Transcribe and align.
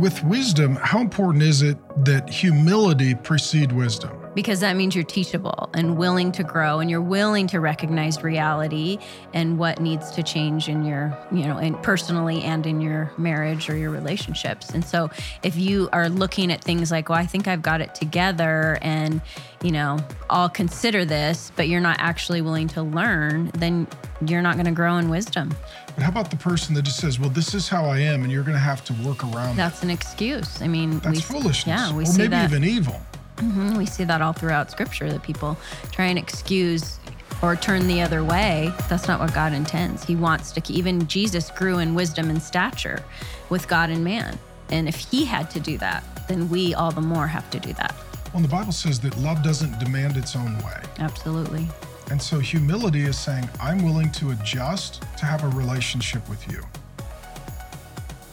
with 0.00 0.22
wisdom, 0.24 0.76
how 0.76 1.00
important 1.00 1.42
is 1.42 1.62
it 1.62 1.78
that 2.04 2.28
humility 2.28 3.14
precede 3.14 3.72
wisdom? 3.72 4.23
Because 4.34 4.60
that 4.60 4.76
means 4.76 4.94
you're 4.94 5.04
teachable 5.04 5.70
and 5.74 5.96
willing 5.96 6.32
to 6.32 6.42
grow 6.42 6.80
and 6.80 6.90
you're 6.90 7.00
willing 7.00 7.46
to 7.48 7.60
recognize 7.60 8.22
reality 8.22 8.98
and 9.32 9.58
what 9.58 9.80
needs 9.80 10.10
to 10.12 10.22
change 10.22 10.68
in 10.68 10.84
your 10.84 11.16
you 11.32 11.44
know 11.44 11.58
in 11.58 11.74
personally 11.76 12.42
and 12.42 12.66
in 12.66 12.80
your 12.80 13.10
marriage 13.18 13.68
or 13.70 13.76
your 13.76 13.90
relationships 13.90 14.70
and 14.70 14.84
so 14.84 15.10
if 15.42 15.56
you 15.56 15.88
are 15.92 16.08
looking 16.08 16.52
at 16.52 16.62
things 16.62 16.90
like 16.90 17.08
well 17.08 17.18
i 17.18 17.26
think 17.26 17.46
i've 17.48 17.62
got 17.62 17.80
it 17.80 17.94
together 17.94 18.78
and 18.82 19.20
you 19.62 19.70
know 19.70 19.98
i'll 20.30 20.48
consider 20.48 21.04
this 21.04 21.52
but 21.56 21.68
you're 21.68 21.80
not 21.80 21.96
actually 22.00 22.40
willing 22.42 22.68
to 22.68 22.82
learn 22.82 23.50
then 23.54 23.86
you're 24.26 24.42
not 24.42 24.54
going 24.54 24.66
to 24.66 24.72
grow 24.72 24.96
in 24.96 25.08
wisdom 25.08 25.54
But 25.94 26.02
how 26.02 26.08
about 26.10 26.30
the 26.30 26.36
person 26.36 26.74
that 26.74 26.82
just 26.82 26.98
says, 26.98 27.20
well, 27.20 27.30
this 27.30 27.54
is 27.54 27.68
how 27.68 27.84
I 27.84 27.98
am, 28.00 28.22
and 28.24 28.32
you're 28.32 28.42
going 28.42 28.54
to 28.56 28.58
have 28.72 28.82
to 28.86 28.92
work 29.06 29.22
around 29.22 29.56
that? 29.56 29.70
that's 29.70 29.82
an 29.82 29.90
excuse 29.90 30.60
i 30.62 30.66
mean 30.68 30.98
That's 31.00 31.16
we, 31.16 31.20
foolishness. 31.40 31.66
yeah 31.80 31.92
we 31.94 32.04
see 32.04 32.12
that. 32.12 32.12
or 32.12 32.12
see 32.14 32.18
maybe 32.22 32.30
that 32.30 32.50
even 32.50 32.64
evil. 32.64 33.00
Mhm, 33.36 33.76
We 33.76 33.86
see 33.86 34.04
that 34.04 34.22
all 34.22 34.32
throughout 34.32 34.70
scripture 34.70 35.10
that 35.10 35.22
people 35.22 35.56
try 35.90 36.06
and 36.06 36.18
excuse 36.18 36.98
or 37.42 37.56
turn 37.56 37.86
the 37.86 38.00
other 38.00 38.22
way. 38.24 38.72
That's 38.88 39.08
not 39.08 39.20
what 39.20 39.34
God 39.34 39.52
intends. 39.52 40.04
He 40.04 40.16
wants 40.16 40.52
to, 40.52 40.72
even 40.72 41.06
Jesus 41.06 41.50
grew 41.50 41.78
in 41.78 41.94
wisdom 41.94 42.30
and 42.30 42.42
stature 42.42 43.02
with 43.50 43.68
God 43.68 43.90
and 43.90 44.04
man. 44.04 44.38
And 44.70 44.88
if 44.88 44.96
he 44.96 45.24
had 45.24 45.50
to 45.50 45.60
do 45.60 45.76
that, 45.78 46.04
then 46.28 46.48
we 46.48 46.74
all 46.74 46.90
the 46.90 47.00
more 47.00 47.26
have 47.26 47.50
to 47.50 47.60
do 47.60 47.72
that. 47.74 47.94
Well, 48.32 48.42
the 48.42 48.48
Bible 48.48 48.72
says 48.72 48.98
that 49.00 49.16
love 49.18 49.42
doesn't 49.42 49.78
demand 49.78 50.16
its 50.16 50.34
own 50.34 50.56
way. 50.58 50.80
Absolutely. 50.98 51.68
And 52.10 52.20
so 52.20 52.38
humility 52.38 53.02
is 53.02 53.18
saying, 53.18 53.48
I'm 53.60 53.84
willing 53.84 54.10
to 54.12 54.30
adjust 54.30 55.02
to 55.18 55.26
have 55.26 55.44
a 55.44 55.48
relationship 55.48 56.28
with 56.28 56.50
you. 56.50 56.62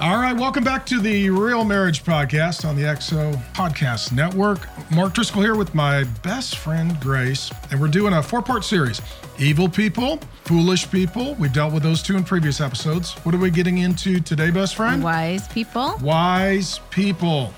All 0.02 0.18
right, 0.18 0.36
welcome 0.36 0.64
back 0.64 0.84
to 0.88 1.00
the 1.00 1.30
Real 1.30 1.64
Marriage 1.64 2.04
Podcast 2.04 2.68
on 2.68 2.76
the 2.76 2.82
EXO 2.82 3.36
Podcast 3.54 4.12
Network. 4.12 4.68
Mark 4.90 5.14
Driscoll 5.14 5.44
here 5.44 5.54
with 5.54 5.76
my 5.76 6.06
best 6.24 6.58
friend 6.58 7.00
Grace, 7.00 7.52
and 7.70 7.80
we're 7.80 7.88
doing 7.88 8.16
a 8.16 8.24
four 8.24 8.42
part 8.42 8.64
series 8.64 9.00
Evil 9.38 9.70
People, 9.70 10.18
Foolish 10.46 10.90
People. 10.90 11.36
We've 11.36 11.54
dealt 11.54 11.72
with 11.72 11.84
those 11.84 12.02
two 12.02 12.18
in 12.18 12.24
previous 12.24 12.60
episodes. 12.60 13.14
What 13.18 13.36
are 13.36 13.38
we 13.38 13.52
getting 13.52 13.78
into 13.78 14.20
today, 14.20 14.50
best 14.50 14.76
friend? 14.76 15.04
Wise 15.04 15.48
people. 15.50 15.96
Wise 16.02 16.80
people. 16.90 17.54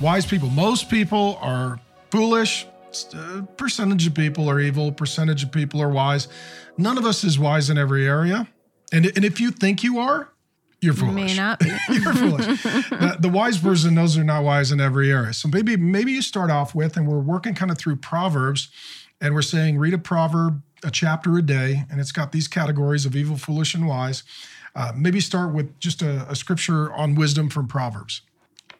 Wise 0.00 0.24
people. 0.24 0.48
Most 0.48 0.88
people 0.88 1.38
are 1.42 1.78
foolish. 2.10 2.66
A 3.12 3.18
uh, 3.18 3.42
percentage 3.58 4.06
of 4.06 4.14
people 4.14 4.48
are 4.48 4.60
evil. 4.60 4.92
Percentage 4.92 5.44
of 5.44 5.52
people 5.52 5.82
are 5.82 5.90
wise. 5.90 6.28
None 6.78 6.96
of 6.96 7.04
us 7.04 7.22
is 7.22 7.38
wise 7.38 7.68
in 7.68 7.76
every 7.76 8.08
area. 8.08 8.48
And, 8.94 9.04
and 9.04 9.26
if 9.26 9.42
you 9.42 9.50
think 9.50 9.82
you 9.82 9.98
are, 9.98 10.30
you're 10.82 10.94
foolish. 10.94 11.14
May 11.14 11.34
not 11.34 11.60
be. 11.60 11.70
you're 11.90 12.12
foolish. 12.12 12.62
the, 12.62 13.16
the 13.20 13.28
wise 13.28 13.56
person 13.56 13.94
knows 13.94 14.16
they're 14.16 14.24
not 14.24 14.42
wise 14.42 14.72
in 14.72 14.80
every 14.80 15.12
area. 15.12 15.32
So 15.32 15.48
maybe 15.48 15.76
maybe 15.76 16.10
you 16.10 16.20
start 16.20 16.50
off 16.50 16.74
with, 16.74 16.96
and 16.96 17.06
we're 17.06 17.20
working 17.20 17.54
kind 17.54 17.70
of 17.70 17.78
through 17.78 17.96
Proverbs, 17.96 18.68
and 19.20 19.32
we're 19.32 19.42
saying 19.42 19.78
read 19.78 19.94
a 19.94 19.98
proverb, 19.98 20.60
a 20.82 20.90
chapter 20.90 21.38
a 21.38 21.42
day, 21.42 21.84
and 21.88 22.00
it's 22.00 22.10
got 22.10 22.32
these 22.32 22.48
categories 22.48 23.06
of 23.06 23.14
evil, 23.14 23.36
foolish, 23.36 23.74
and 23.74 23.86
wise. 23.86 24.24
Uh, 24.74 24.90
maybe 24.96 25.20
start 25.20 25.54
with 25.54 25.78
just 25.78 26.02
a, 26.02 26.28
a 26.28 26.34
scripture 26.34 26.92
on 26.92 27.14
wisdom 27.14 27.48
from 27.48 27.68
Proverbs. 27.68 28.22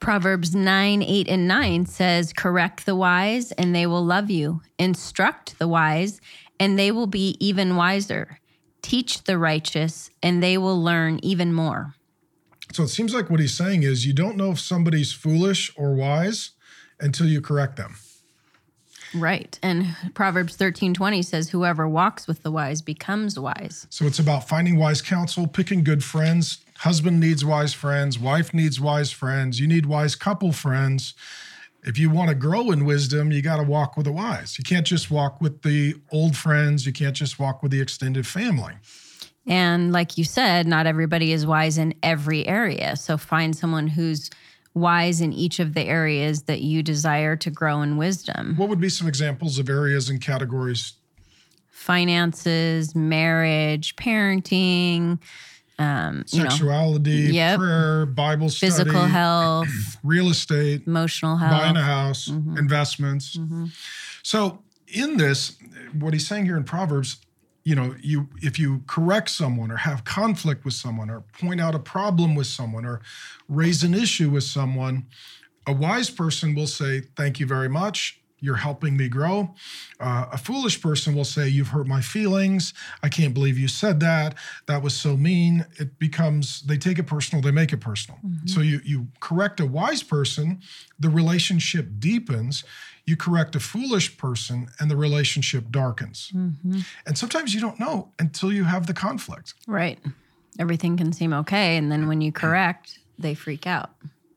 Proverbs 0.01 0.53
9, 0.53 1.03
8, 1.03 1.29
and 1.29 1.47
9 1.47 1.87
says, 1.87 2.33
Correct 2.33 2.87
the 2.87 2.97
wise, 2.97 3.53
and 3.53 3.73
they 3.73 3.87
will 3.87 4.05
love 4.05 4.29
you. 4.31 4.61
Instruct 4.77 5.57
the 5.61 5.69
wise, 5.69 6.21
and 6.59 6.77
they 6.77 6.91
will 6.91 7.07
be 7.07 7.37
even 7.39 7.77
wiser. 7.77 8.41
Teach 8.83 9.25
the 9.25 9.39
righteous, 9.39 10.11
and 10.23 10.43
they 10.43 10.59
will 10.59 10.83
learn 10.83 11.21
even 11.23 11.53
more. 11.53 11.95
So 12.73 12.83
it 12.83 12.89
seems 12.89 13.15
like 13.15 13.31
what 13.31 13.41
he's 13.41 13.55
saying 13.55 13.83
is 13.83 14.07
you 14.07 14.13
don't 14.13 14.37
know 14.37 14.51
if 14.51 14.61
somebody's 14.61 15.13
foolish 15.13 15.73
or 15.77 15.95
wise 15.95 16.51
until 17.01 17.27
you 17.27 17.41
correct 17.41 17.77
them. 17.77 17.97
Right. 19.15 19.59
And 19.63 19.95
Proverbs 20.15 20.57
13, 20.57 20.95
20 20.95 21.23
says, 21.23 21.51
Whoever 21.51 21.87
walks 21.87 22.27
with 22.27 22.43
the 22.43 22.51
wise 22.51 22.81
becomes 22.81 23.39
wise. 23.39 23.87
So 23.91 24.07
it's 24.07 24.19
about 24.19 24.49
finding 24.49 24.79
wise 24.79 25.03
counsel, 25.03 25.47
picking 25.47 25.85
good 25.85 26.03
friends. 26.03 26.65
Husband 26.79 27.21
needs 27.21 27.45
wise 27.45 27.75
friends, 27.75 28.19
wife 28.19 28.53
needs 28.53 28.81
wise 28.81 29.13
friends, 29.13 29.61
you 29.61 29.69
need 29.69 29.87
wise 29.87 30.17
couple 30.17 30.51
friends. 30.51 31.15
If 31.85 31.99
you 31.99 32.11
want 32.11 32.29
to 32.29 32.35
grow 32.37 32.71
in 32.71 32.85
wisdom, 32.85 33.33
you 33.33 33.43
got 33.43 33.57
to 33.57 33.65
walk 33.65 33.97
with 33.97 34.07
the 34.07 34.13
wise. 34.13 34.57
You 34.57 34.63
can't 34.65 34.87
just 34.87 35.11
walk 35.11 35.41
with 35.41 35.63
the 35.63 35.97
old 36.13 36.37
friends, 36.37 36.87
you 36.87 36.93
can't 36.93 37.17
just 37.17 37.39
walk 37.39 37.63
with 37.63 37.73
the 37.73 37.81
extended 37.81 38.27
family. 38.27 38.75
And 39.47 39.93
like 39.93 40.17
you 40.17 40.23
said, 40.23 40.69
not 40.69 40.87
everybody 40.87 41.33
is 41.33 41.45
wise 41.45 41.79
in 41.79 41.95
every 42.03 42.47
area. 42.47 42.95
So 42.95 43.19
find 43.19 43.57
someone 43.57 43.89
who's 43.89 44.31
wise 44.75 45.21
in 45.21 45.33
each 45.33 45.59
of 45.59 45.75
the 45.75 45.83
areas 45.83 46.45
that 46.45 46.63
you 46.63 46.83
desire 46.83 47.35
to 47.37 47.51
grow 47.51 47.83
in 47.83 47.99
wisdom 47.99 48.55
What 48.57 48.71
would 48.71 48.81
be 48.81 48.89
some 48.89 49.07
examples 49.07 49.59
of 49.59 49.69
areas 49.69 50.09
and 50.09 50.21
categories? 50.21 50.95
finances, 51.69 52.95
marriage, 52.95 53.97
parenting, 53.97 55.19
um, 55.83 56.25
you 56.31 56.43
know, 56.43 56.51
Sexuality, 56.51 57.33
Yep. 57.35 57.59
prayer, 57.59 58.07
Bible 58.07 58.49
study, 58.49 58.71
physical 58.71 59.07
health, 59.07 59.69
real 60.03 60.29
estate, 60.29 60.87
emotional 60.87 61.37
health, 61.37 61.61
buying 61.61 61.77
a 61.77 61.83
house, 61.83 62.29
investments. 62.29 63.39
So 64.23 64.63
in 64.87 65.17
this, 65.17 65.57
what 65.99 66.13
he's 66.13 66.27
saying 66.27 66.47
here 66.47 66.57
in 66.57 66.65
Proverbs, 66.65 67.17
you 67.65 67.75
know, 67.75 67.95
you 68.01 68.29
if 68.41 68.59
you 68.59 68.83
correct 68.87 69.31
someone 69.31 69.71
or 69.71 69.77
have 69.77 70.05
conflict 70.05 70.65
with 70.65 70.75
someone 70.75 71.11
or 71.11 71.25
point 71.41 71.61
out 71.61 71.75
a 71.75 71.79
problem 71.79 72.35
with 72.35 72.47
someone 72.47 72.85
or 72.85 73.01
raise 73.49 73.83
an 73.85 73.95
issue 73.95 74.31
with 74.31 74.45
someone, 74.45 75.07
a 75.67 75.73
wise 75.73 76.11
person 76.11 76.55
will 76.55 76.67
say, 76.67 77.03
"Thank 77.17 77.39
you 77.41 77.47
very 77.47 77.69
much." 77.69 78.22
You're 78.43 78.57
helping 78.57 78.97
me 78.97 79.09
grow. 79.09 79.55
Uh, 80.01 80.27
a 80.33 80.37
foolish 80.37 80.83
person 80.83 81.15
will 81.15 81.25
say, 81.25 81.49
You've 81.49 81.69
hurt 81.69 81.87
my 81.87 82.01
feelings. 82.03 82.75
I 83.03 83.09
can't 83.09 83.33
believe 83.33 83.57
you 83.57 83.69
said 83.69 84.01
that. 84.01 84.35
That 84.67 84.83
was 84.83 84.95
so 84.95 85.17
mean. 85.17 85.65
It 85.79 85.99
becomes, 85.99 86.61
they 86.63 86.77
take 86.77 86.99
it 86.99 87.05
personal, 87.05 87.41
they 87.41 87.53
make 87.53 87.73
it 87.73 87.79
personal. 87.79 88.19
So 88.47 88.61
you, 88.61 88.81
you 88.85 89.07
correct 89.21 89.61
a 89.61 89.67
wise 89.67 90.03
person, 90.03 90.61
the 90.99 91.09
relationship 91.09 91.89
deepens. 92.01 92.65
You 93.07 93.17
correct 93.17 93.57
a 93.57 93.61
foolish 93.61 94.17
person, 94.17 94.69
and 94.79 94.91
the 94.91 94.97
relationship 94.97 95.71
darkens. 95.71 96.33
And 96.35 97.17
sometimes 97.17 97.55
you 97.55 97.61
don't 97.61 97.81
know 97.81 98.13
until 98.19 98.53
you 98.53 98.65
have 98.65 98.87
the 98.87 98.95
conflict. 98.95 99.55
Right. 99.67 99.99
Everything 100.59 100.97
can 100.97 101.13
seem 101.13 101.33
okay. 101.33 101.77
And 101.77 101.91
then 101.91 102.09
when 102.09 102.21
you 102.21 102.33
correct, 102.43 102.99
they 103.19 103.35
freak 103.35 103.67
out. 103.67 103.91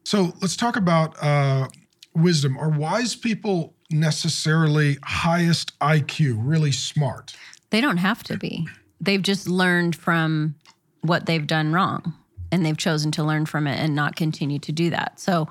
So 0.04 0.34
let's 0.42 0.56
talk 0.56 0.76
about 0.76 1.16
uh, 1.22 1.68
wisdom. 2.16 2.58
Are 2.58 2.70
wise 2.70 3.16
people 3.16 3.75
necessarily 3.90 4.98
highest 5.04 5.78
IQ, 5.80 6.36
really 6.40 6.72
smart? 6.72 7.36
They 7.70 7.82
don't 7.82 7.98
have 7.98 8.24
to 8.24 8.38
be. 8.38 8.68
They've 9.02 9.22
just 9.22 9.48
learned 9.48 9.96
from 9.96 10.56
what 11.02 11.26
they've 11.26 11.46
done 11.46 11.72
wrong 11.72 12.14
and 12.52 12.66
they've 12.66 12.78
chosen 12.78 13.12
to 13.12 13.24
learn 13.24 13.46
from 13.46 13.68
it 13.68 13.80
and 13.80 13.96
not 13.96 14.16
continue 14.16 14.60
to 14.60 14.72
do 14.72 14.90
that. 14.90 15.20
So 15.20 15.48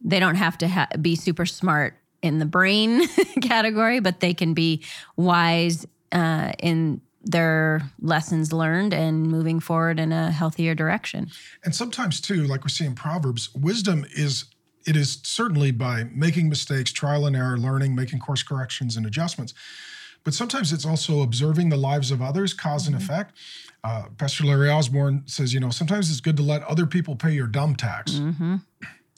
they 0.00 0.20
don't 0.20 0.34
have 0.34 0.58
to 0.58 0.68
ha- 0.68 0.88
be 1.00 1.16
super 1.16 1.46
smart 1.46 1.94
in 2.22 2.38
the 2.38 2.46
brain 2.46 3.06
category, 3.42 4.00
but 4.00 4.20
they 4.20 4.34
can 4.34 4.54
be 4.54 4.84
wise 5.16 5.86
uh, 6.12 6.52
in 6.58 7.00
their 7.22 7.82
lessons 8.00 8.52
learned 8.52 8.94
and 8.94 9.28
moving 9.28 9.60
forward 9.60 10.00
in 10.00 10.12
a 10.12 10.30
healthier 10.30 10.74
direction. 10.74 11.28
And 11.64 11.74
sometimes 11.74 12.20
too, 12.20 12.44
like 12.44 12.64
we 12.64 12.70
see 12.70 12.86
in 12.86 12.94
Proverbs, 12.94 13.54
wisdom 13.54 14.06
is 14.16 14.46
it 14.88 14.96
is 14.96 15.20
certainly 15.22 15.70
by 15.70 16.04
making 16.14 16.48
mistakes, 16.48 16.90
trial 16.92 17.26
and 17.26 17.36
error, 17.36 17.58
learning, 17.58 17.94
making 17.94 18.20
course 18.20 18.42
corrections 18.42 18.96
and 18.96 19.04
adjustments. 19.04 19.52
But 20.24 20.32
sometimes 20.32 20.72
it's 20.72 20.86
also 20.86 21.20
observing 21.20 21.68
the 21.68 21.76
lives 21.76 22.10
of 22.10 22.22
others, 22.22 22.54
cause 22.54 22.86
and 22.86 22.96
effect. 22.96 23.36
Uh, 23.84 24.04
Pastor 24.16 24.44
Larry 24.44 24.70
Osborne 24.70 25.24
says, 25.26 25.52
you 25.52 25.60
know, 25.60 25.70
sometimes 25.70 26.10
it's 26.10 26.20
good 26.20 26.38
to 26.38 26.42
let 26.42 26.62
other 26.62 26.86
people 26.86 27.16
pay 27.16 27.32
your 27.32 27.46
dumb 27.46 27.76
tax. 27.76 28.20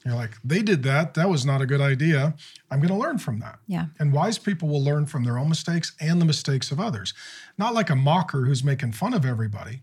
You're 0.05 0.15
like, 0.15 0.31
they 0.43 0.61
did 0.61 0.83
that. 0.83 1.13
That 1.13 1.29
was 1.29 1.45
not 1.45 1.61
a 1.61 1.65
good 1.65 1.81
idea. 1.81 2.35
I'm 2.71 2.79
going 2.79 2.89
to 2.89 2.95
learn 2.95 3.19
from 3.19 3.39
that. 3.39 3.59
Yeah. 3.67 3.85
And 3.99 4.11
wise 4.11 4.39
people 4.39 4.67
will 4.67 4.83
learn 4.83 5.05
from 5.05 5.23
their 5.23 5.37
own 5.37 5.47
mistakes 5.47 5.93
and 5.99 6.19
the 6.19 6.25
mistakes 6.25 6.71
of 6.71 6.79
others. 6.79 7.13
Not 7.57 7.73
like 7.73 7.89
a 7.89 7.95
mocker 7.95 8.45
who's 8.45 8.63
making 8.63 8.93
fun 8.93 9.13
of 9.13 9.25
everybody, 9.25 9.81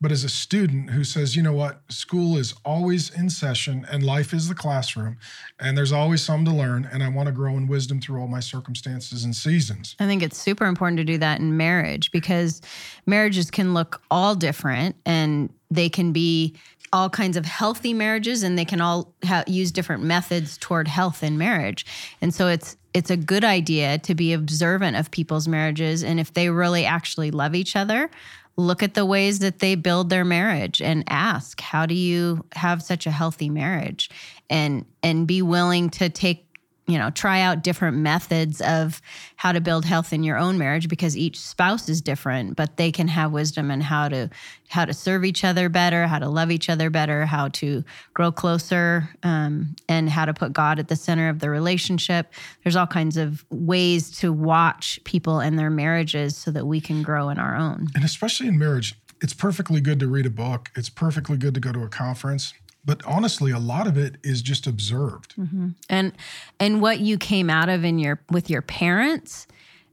but 0.00 0.12
as 0.12 0.24
a 0.24 0.28
student 0.28 0.90
who 0.90 1.04
says, 1.04 1.36
you 1.36 1.42
know 1.42 1.52
what, 1.52 1.80
school 1.90 2.36
is 2.36 2.54
always 2.64 3.10
in 3.10 3.30
session 3.30 3.86
and 3.90 4.02
life 4.02 4.32
is 4.32 4.48
the 4.48 4.54
classroom, 4.54 5.18
and 5.58 5.76
there's 5.76 5.92
always 5.92 6.22
something 6.22 6.52
to 6.52 6.58
learn, 6.58 6.88
and 6.90 7.02
I 7.02 7.08
want 7.08 7.26
to 7.26 7.32
grow 7.32 7.56
in 7.56 7.66
wisdom 7.66 8.00
through 8.00 8.20
all 8.20 8.28
my 8.28 8.40
circumstances 8.40 9.24
and 9.24 9.34
seasons. 9.34 9.96
I 9.98 10.06
think 10.06 10.22
it's 10.22 10.38
super 10.38 10.66
important 10.66 10.98
to 10.98 11.04
do 11.04 11.18
that 11.18 11.40
in 11.40 11.56
marriage 11.56 12.10
because 12.12 12.62
marriages 13.06 13.50
can 13.50 13.74
look 13.74 14.00
all 14.10 14.34
different 14.34 14.96
and 15.04 15.52
they 15.70 15.88
can 15.88 16.12
be 16.12 16.54
all 16.92 17.10
kinds 17.10 17.36
of 17.36 17.44
healthy 17.44 17.92
marriages 17.92 18.42
and 18.42 18.58
they 18.58 18.64
can 18.64 18.80
all 18.80 19.12
ha- 19.24 19.44
use 19.46 19.70
different 19.70 20.02
methods 20.02 20.56
toward 20.56 20.88
health 20.88 21.22
in 21.22 21.36
marriage. 21.36 21.84
And 22.22 22.34
so 22.34 22.48
it's 22.48 22.77
it's 22.94 23.10
a 23.10 23.16
good 23.16 23.44
idea 23.44 23.98
to 23.98 24.14
be 24.14 24.32
observant 24.32 24.96
of 24.96 25.10
people's 25.10 25.46
marriages 25.46 26.02
and 26.02 26.18
if 26.18 26.32
they 26.32 26.50
really 26.50 26.84
actually 26.84 27.30
love 27.30 27.54
each 27.54 27.76
other, 27.76 28.10
look 28.56 28.82
at 28.82 28.94
the 28.94 29.06
ways 29.06 29.38
that 29.38 29.60
they 29.60 29.76
build 29.76 30.10
their 30.10 30.24
marriage 30.24 30.82
and 30.82 31.04
ask 31.06 31.60
how 31.60 31.86
do 31.86 31.94
you 31.94 32.44
have 32.52 32.82
such 32.82 33.06
a 33.06 33.10
healthy 33.10 33.48
marriage? 33.48 34.10
And 34.50 34.84
and 35.02 35.26
be 35.26 35.42
willing 35.42 35.90
to 35.90 36.08
take 36.08 36.47
you 36.88 36.98
know 36.98 37.10
try 37.10 37.40
out 37.40 37.62
different 37.62 37.96
methods 37.96 38.60
of 38.62 39.00
how 39.36 39.52
to 39.52 39.60
build 39.60 39.84
health 39.84 40.12
in 40.12 40.24
your 40.24 40.36
own 40.36 40.58
marriage 40.58 40.88
because 40.88 41.16
each 41.16 41.38
spouse 41.38 41.88
is 41.88 42.00
different 42.00 42.56
but 42.56 42.76
they 42.76 42.90
can 42.90 43.06
have 43.06 43.30
wisdom 43.30 43.70
in 43.70 43.80
how 43.80 44.08
to 44.08 44.28
how 44.68 44.84
to 44.84 44.92
serve 44.92 45.24
each 45.24 45.44
other 45.44 45.68
better 45.68 46.06
how 46.06 46.18
to 46.18 46.28
love 46.28 46.50
each 46.50 46.68
other 46.68 46.90
better 46.90 47.26
how 47.26 47.48
to 47.48 47.84
grow 48.14 48.32
closer 48.32 49.08
um, 49.22 49.76
and 49.88 50.08
how 50.08 50.24
to 50.24 50.34
put 50.34 50.52
god 50.52 50.78
at 50.78 50.88
the 50.88 50.96
center 50.96 51.28
of 51.28 51.38
the 51.38 51.50
relationship. 51.50 52.32
There's 52.64 52.76
all 52.76 52.86
kinds 52.86 53.16
of 53.16 53.44
ways 53.50 54.10
to 54.18 54.32
watch 54.32 54.98
people 55.04 55.40
and 55.40 55.58
their 55.58 55.70
marriages 55.70 56.36
so 56.36 56.50
that 56.50 56.66
we 56.66 56.80
can 56.80 57.02
grow 57.02 57.28
in 57.28 57.38
our 57.38 57.56
own. 57.56 57.88
And 57.94 58.04
especially 58.04 58.48
in 58.48 58.58
marriage 58.58 58.94
it's 59.20 59.34
perfectly 59.34 59.80
good 59.80 59.98
to 59.98 60.06
read 60.06 60.26
a 60.26 60.30
book. 60.30 60.70
It's 60.76 60.88
perfectly 60.88 61.36
good 61.36 61.52
to 61.54 61.60
go 61.60 61.72
to 61.72 61.82
a 61.82 61.88
conference 61.88 62.54
but 62.84 63.04
honestly 63.04 63.50
a 63.50 63.58
lot 63.58 63.86
of 63.86 63.96
it 63.96 64.16
is 64.22 64.42
just 64.42 64.66
observed. 64.66 65.34
Mm-hmm. 65.36 65.68
and 65.88 66.12
and 66.58 66.80
what 66.80 67.00
you 67.00 67.18
came 67.18 67.50
out 67.50 67.68
of 67.68 67.84
in 67.84 67.98
your 67.98 68.20
with 68.30 68.48
your 68.50 68.62
parents 68.62 69.46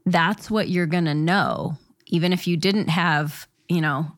that's 0.06 0.52
what 0.52 0.70
you're 0.70 0.86
going 0.86 1.06
to 1.06 1.16
know. 1.16 1.78
Even 2.08 2.32
if 2.32 2.46
you 2.46 2.58
didn't 2.58 2.90
have 2.90 3.48
you 3.68 3.82
know 3.82 4.12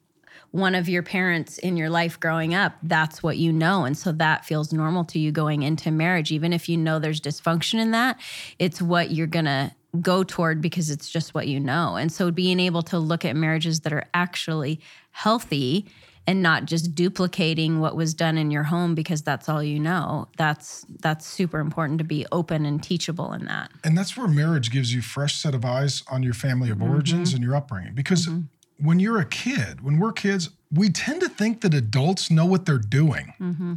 one 0.51 0.75
of 0.75 0.87
your 0.89 1.03
parents 1.03 1.57
in 1.57 1.75
your 1.77 1.89
life 1.89 2.19
growing 2.19 2.53
up 2.53 2.73
that's 2.83 3.21
what 3.21 3.37
you 3.37 3.51
know. 3.51 3.85
And 3.85 3.97
so 3.97 4.11
that 4.13 4.45
feels 4.45 4.71
normal 4.73 5.05
to 5.05 5.19
you 5.19 5.31
going 5.31 5.63
into 5.63 5.91
marriage. 5.91 6.31
Even 6.31 6.53
if 6.53 6.69
you 6.69 6.77
know 6.77 6.99
there's 6.99 7.21
dysfunction 7.21 7.79
in 7.79 7.91
that 7.91 8.19
it's 8.59 8.81
what 8.81 9.11
you're 9.11 9.27
going 9.27 9.45
to 9.45 9.71
go 10.01 10.23
toward 10.23 10.61
because 10.61 10.89
it's 10.89 11.09
just 11.09 11.33
what 11.33 11.47
you 11.47 11.59
know. 11.59 11.95
And 11.95 12.11
so 12.11 12.31
being 12.31 12.59
able 12.59 12.81
to 12.83 12.99
look 12.99 13.25
at 13.25 13.35
marriages 13.35 13.81
that 13.81 13.93
are 13.93 14.03
actually 14.13 14.79
healthy 15.11 15.87
and 16.27 16.43
not 16.43 16.65
just 16.65 16.93
duplicating 16.93 17.79
what 17.79 17.95
was 17.95 18.13
done 18.13 18.37
in 18.37 18.51
your 18.51 18.63
home 18.63 18.93
because 18.93 19.21
that's 19.21 19.47
all 19.47 19.63
you 19.63 19.79
know 19.79 20.27
that's 20.37 20.85
that's 20.99 21.25
super 21.25 21.59
important 21.59 21.97
to 21.97 22.03
be 22.03 22.25
open 22.31 22.65
and 22.65 22.83
teachable 22.83 23.33
in 23.33 23.45
that 23.45 23.71
and 23.83 23.97
that's 23.97 24.15
where 24.15 24.27
marriage 24.27 24.69
gives 24.69 24.93
you 24.93 25.01
fresh 25.01 25.35
set 25.35 25.55
of 25.55 25.65
eyes 25.65 26.03
on 26.11 26.21
your 26.21 26.33
family 26.33 26.69
of 26.69 26.81
origins 26.81 27.29
mm-hmm. 27.29 27.37
and 27.37 27.43
your 27.45 27.55
upbringing 27.55 27.93
because 27.95 28.27
mm-hmm. 28.27 28.41
when 28.85 28.99
you're 28.99 29.19
a 29.19 29.25
kid 29.25 29.81
when 29.81 29.97
we're 29.97 30.11
kids 30.11 30.49
we 30.71 30.89
tend 30.89 31.21
to 31.21 31.29
think 31.29 31.61
that 31.61 31.73
adults 31.73 32.29
know 32.29 32.45
what 32.45 32.65
they're 32.65 32.77
doing 32.77 33.33
mm-hmm. 33.39 33.75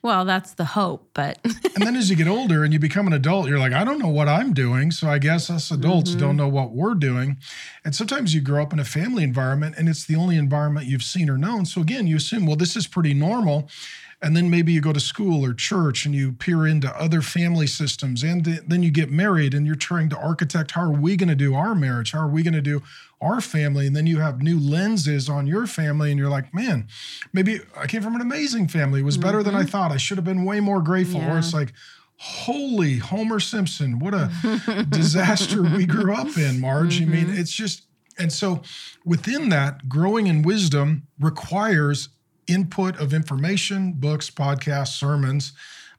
Well, 0.00 0.24
that's 0.24 0.52
the 0.54 0.64
hope, 0.64 1.10
but. 1.12 1.38
and 1.44 1.84
then 1.84 1.96
as 1.96 2.08
you 2.08 2.16
get 2.16 2.28
older 2.28 2.64
and 2.64 2.72
you 2.72 2.78
become 2.78 3.06
an 3.06 3.12
adult, 3.12 3.48
you're 3.48 3.58
like, 3.58 3.72
I 3.72 3.84
don't 3.84 3.98
know 3.98 4.08
what 4.08 4.28
I'm 4.28 4.52
doing. 4.52 4.90
So 4.90 5.08
I 5.08 5.18
guess 5.18 5.50
us 5.50 5.70
adults 5.70 6.10
mm-hmm. 6.10 6.20
don't 6.20 6.36
know 6.36 6.48
what 6.48 6.72
we're 6.72 6.94
doing. 6.94 7.38
And 7.84 7.94
sometimes 7.94 8.34
you 8.34 8.40
grow 8.40 8.62
up 8.62 8.72
in 8.72 8.78
a 8.78 8.84
family 8.84 9.24
environment 9.24 9.74
and 9.76 9.88
it's 9.88 10.04
the 10.04 10.16
only 10.16 10.36
environment 10.36 10.86
you've 10.86 11.02
seen 11.02 11.28
or 11.28 11.36
known. 11.36 11.66
So 11.66 11.80
again, 11.80 12.06
you 12.06 12.16
assume, 12.16 12.46
well, 12.46 12.56
this 12.56 12.76
is 12.76 12.86
pretty 12.86 13.14
normal. 13.14 13.68
And 14.20 14.36
then 14.36 14.50
maybe 14.50 14.72
you 14.72 14.80
go 14.80 14.92
to 14.92 14.98
school 14.98 15.44
or 15.44 15.54
church 15.54 16.04
and 16.04 16.12
you 16.12 16.32
peer 16.32 16.66
into 16.66 16.90
other 17.00 17.22
family 17.22 17.68
systems. 17.68 18.24
And 18.24 18.44
then 18.44 18.82
you 18.82 18.90
get 18.90 19.10
married 19.10 19.54
and 19.54 19.64
you're 19.64 19.76
trying 19.76 20.08
to 20.08 20.18
architect 20.18 20.72
how 20.72 20.82
are 20.82 20.92
we 20.92 21.16
going 21.16 21.28
to 21.28 21.36
do 21.36 21.54
our 21.54 21.74
marriage? 21.74 22.10
How 22.10 22.20
are 22.20 22.28
we 22.28 22.42
going 22.42 22.54
to 22.54 22.60
do 22.60 22.82
our 23.20 23.40
family? 23.40 23.86
And 23.86 23.94
then 23.94 24.08
you 24.08 24.18
have 24.18 24.42
new 24.42 24.58
lenses 24.58 25.28
on 25.28 25.46
your 25.46 25.68
family 25.68 26.10
and 26.10 26.18
you're 26.18 26.28
like, 26.28 26.52
man, 26.52 26.88
maybe 27.32 27.60
I 27.76 27.86
came 27.86 28.02
from 28.02 28.16
an 28.16 28.20
amazing 28.20 28.66
family. 28.66 29.00
It 29.00 29.04
was 29.04 29.16
better 29.16 29.38
mm-hmm. 29.38 29.46
than 29.46 29.54
I 29.54 29.60
mm-hmm. 29.60 29.68
thought. 29.68 29.92
I 29.92 29.98
should 29.98 30.18
have 30.18 30.24
been 30.24 30.44
way 30.44 30.58
more 30.58 30.82
grateful. 30.82 31.20
Yeah. 31.20 31.36
Or 31.36 31.38
it's 31.38 31.54
like, 31.54 31.72
holy 32.16 32.96
Homer 32.96 33.38
Simpson, 33.38 34.00
what 34.00 34.14
a 34.14 34.84
disaster 34.90 35.62
we 35.62 35.86
grew 35.86 36.12
up 36.12 36.36
in, 36.36 36.60
Marge. 36.60 37.00
Mm-hmm. 37.00 37.12
I 37.12 37.14
mean, 37.14 37.26
mm-hmm. 37.26 37.38
it's 37.38 37.52
just, 37.52 37.84
and 38.18 38.32
so 38.32 38.62
within 39.04 39.48
that, 39.50 39.88
growing 39.88 40.26
in 40.26 40.42
wisdom 40.42 41.06
requires 41.20 42.08
input 42.48 42.98
of 42.98 43.12
information, 43.12 43.92
books, 43.92 44.30
podcasts, 44.30 44.98
sermons, 44.98 45.52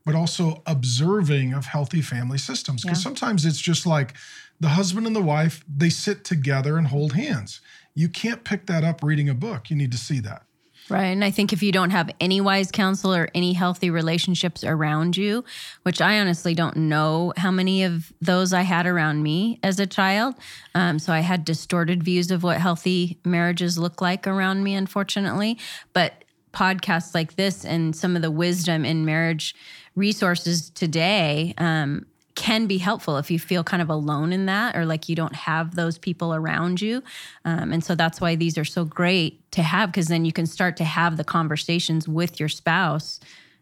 but 0.06 0.16
also 0.16 0.62
observing 0.66 1.54
of 1.54 1.66
healthy 1.66 2.02
family 2.02 2.38
systems. 2.38 2.82
Because 2.82 3.00
yeah. 3.00 3.04
sometimes 3.04 3.46
it's 3.46 3.60
just 3.60 3.86
like 3.86 4.16
the 4.60 4.70
husband 4.70 5.08
and 5.08 5.16
the 5.16 5.22
wife, 5.22 5.64
they 5.74 5.90
sit 5.90 6.24
together 6.24 6.78
and 6.78 6.88
hold 6.88 7.14
hands. 7.14 7.62
You 7.96 8.10
can't 8.10 8.44
pick 8.44 8.66
that 8.68 8.84
up 8.84 9.04
reading 9.04 9.30
a 9.30 9.34
book. 9.34 9.70
You 9.70 9.76
need 9.76 9.92
to 9.92 9.98
see 9.98 10.20
that. 10.22 10.44
Right. 10.90 11.06
And 11.06 11.24
I 11.24 11.30
think 11.30 11.54
if 11.54 11.62
you 11.62 11.72
don't 11.72 11.92
have 11.92 12.10
any 12.20 12.42
wise 12.42 12.72
counsel 12.72 13.14
or 13.14 13.30
any 13.36 13.54
healthy 13.54 13.92
relationships 13.92 14.64
around 14.64 15.16
you, 15.16 15.46
which 15.84 16.02
I 16.02 16.20
honestly 16.20 16.56
don't 16.56 16.76
know 16.76 17.32
how 17.38 17.52
many 17.52 17.84
of 17.84 18.12
those 18.22 18.54
I 18.54 18.64
had 18.64 18.88
around 18.88 19.22
me 19.22 19.60
as 19.62 19.80
a 19.80 19.86
child. 19.86 20.34
Um, 20.74 20.98
so 20.98 21.14
I 21.14 21.20
had 21.20 21.46
distorted 21.46 22.02
views 22.02 22.32
of 22.32 22.42
what 22.42 22.58
healthy 22.58 23.20
marriages 23.24 23.78
look 23.78 24.02
like 24.02 24.26
around 24.26 24.64
me, 24.64 24.74
unfortunately. 24.74 25.60
But 25.94 26.24
podcasts 26.54 27.14
like 27.14 27.36
this 27.36 27.66
and 27.66 27.96
some 27.96 28.16
of 28.16 28.22
the 28.22 28.32
wisdom 28.32 28.86
in 28.86 29.06
marriage 29.06 29.56
resources 29.96 30.70
today 30.70 31.54
um, 31.58 32.06
can 32.36 32.68
be 32.68 32.78
helpful 32.78 33.18
if 33.18 33.30
you 33.30 33.38
feel 33.38 33.64
kind 33.64 33.82
of 33.82 33.90
alone 33.90 34.32
in 34.32 34.46
that 34.46 34.76
or 34.76 34.86
like 34.86 35.10
you 35.10 35.16
don't 35.16 35.36
have 35.36 35.76
those 35.76 35.98
people 35.98 36.34
around 36.34 36.82
you. 36.82 37.04
Um, 37.44 37.74
and 37.74 37.84
so 37.84 37.96
that's 37.96 38.22
why 38.22 38.36
these 38.36 38.58
are 38.58 38.66
so 38.66 38.86
great 38.86 39.52
to 39.52 39.62
have 39.62 39.92
because 39.92 40.08
then 40.08 40.24
you 40.24 40.32
can 40.32 40.46
start 40.46 40.78
to 40.78 40.86
have 40.86 41.18
the 41.18 41.24
conversations 41.24 42.08
with 42.08 42.40
your 42.40 42.50
spouse 42.50 43.20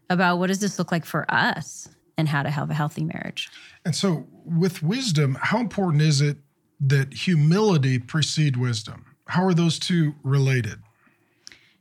about 0.08 0.38
what 0.38 0.46
does 0.46 0.60
this 0.60 0.78
look 0.78 0.92
like 0.92 1.04
for 1.04 1.26
us 1.28 1.88
and 2.16 2.28
how 2.28 2.42
to 2.42 2.50
have 2.50 2.70
a 2.70 2.74
healthy 2.74 3.04
marriage. 3.04 3.48
And 3.84 3.94
so, 3.94 4.26
with 4.44 4.82
wisdom, 4.82 5.38
how 5.40 5.60
important 5.60 6.02
is 6.02 6.20
it 6.20 6.38
that 6.80 7.12
humility 7.12 7.98
precede 7.98 8.56
wisdom? 8.56 9.04
How 9.26 9.44
are 9.44 9.54
those 9.54 9.78
two 9.78 10.14
related? 10.22 10.80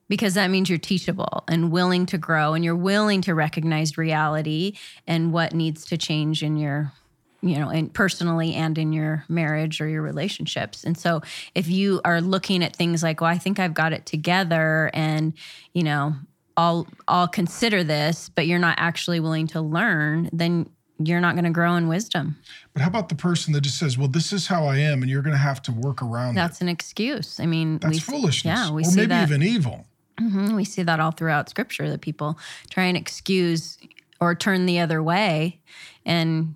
Because 0.09 0.35
that 0.35 0.49
means 0.49 0.69
you're 0.69 0.77
teachable 0.77 1.43
and 1.47 1.71
willing 1.71 2.05
to 2.07 2.17
grow 2.17 2.53
and 2.53 2.63
you're 2.63 2.75
willing 2.75 3.21
to 3.21 3.33
recognize 3.33 3.97
reality 3.97 4.73
and 5.05 5.33
what 5.33 5.53
needs 5.53 5.85
to 5.85 5.97
change 5.97 6.43
in 6.43 6.57
your 6.57 6.91
you 7.41 7.57
know 7.57 7.69
and 7.69 7.93
personally 7.93 8.53
and 8.55 8.77
in 8.77 8.91
your 8.91 9.23
marriage 9.29 9.79
or 9.79 9.87
your 9.87 10.01
relationships 10.01 10.83
and 10.83 10.97
so 10.97 11.21
if 11.53 11.67
you 11.67 12.01
are 12.03 12.19
looking 12.19 12.63
at 12.63 12.75
things 12.75 13.03
like 13.03 13.21
well 13.21 13.29
i 13.29 13.37
think 13.37 13.59
i've 13.59 13.75
got 13.75 13.93
it 13.93 14.05
together 14.07 14.89
and 14.93 15.33
you 15.73 15.83
know 15.83 16.15
i'll 16.57 16.87
i'll 17.07 17.27
consider 17.27 17.83
this 17.83 18.29
but 18.29 18.47
you're 18.47 18.57
not 18.57 18.75
actually 18.79 19.19
willing 19.19 19.45
to 19.45 19.61
learn 19.61 20.29
then 20.33 20.67
you're 21.03 21.21
not 21.21 21.35
going 21.35 21.45
to 21.45 21.51
grow 21.51 21.75
in 21.75 21.87
wisdom. 21.87 22.37
But 22.73 22.81
how 22.81 22.87
about 22.87 23.09
the 23.09 23.15
person 23.15 23.53
that 23.53 23.61
just 23.61 23.77
says, 23.77 23.97
"Well, 23.97 24.07
this 24.07 24.33
is 24.33 24.47
how 24.47 24.65
I 24.65 24.77
am," 24.77 25.01
and 25.01 25.11
you're 25.11 25.21
going 25.21 25.35
to 25.35 25.41
have 25.41 25.61
to 25.63 25.71
work 25.71 26.01
around 26.01 26.35
that 26.35 26.47
That's 26.47 26.61
it? 26.61 26.65
an 26.65 26.69
excuse. 26.69 27.39
I 27.39 27.45
mean, 27.45 27.77
that's 27.79 27.93
we, 27.93 27.99
foolishness. 27.99 28.59
Yeah, 28.59 28.71
we 28.71 28.81
or 28.81 28.85
see 28.85 28.95
maybe 28.95 29.09
that. 29.09 29.29
even 29.29 29.43
evil. 29.43 29.85
Mm-hmm. 30.19 30.55
We 30.55 30.63
see 30.63 30.83
that 30.83 30.99
all 30.99 31.11
throughout 31.11 31.49
scripture 31.49 31.89
that 31.89 32.01
people 32.01 32.37
try 32.69 32.85
and 32.85 32.97
excuse 32.97 33.77
or 34.19 34.35
turn 34.35 34.65
the 34.65 34.79
other 34.79 35.01
way. 35.03 35.59
And 36.05 36.55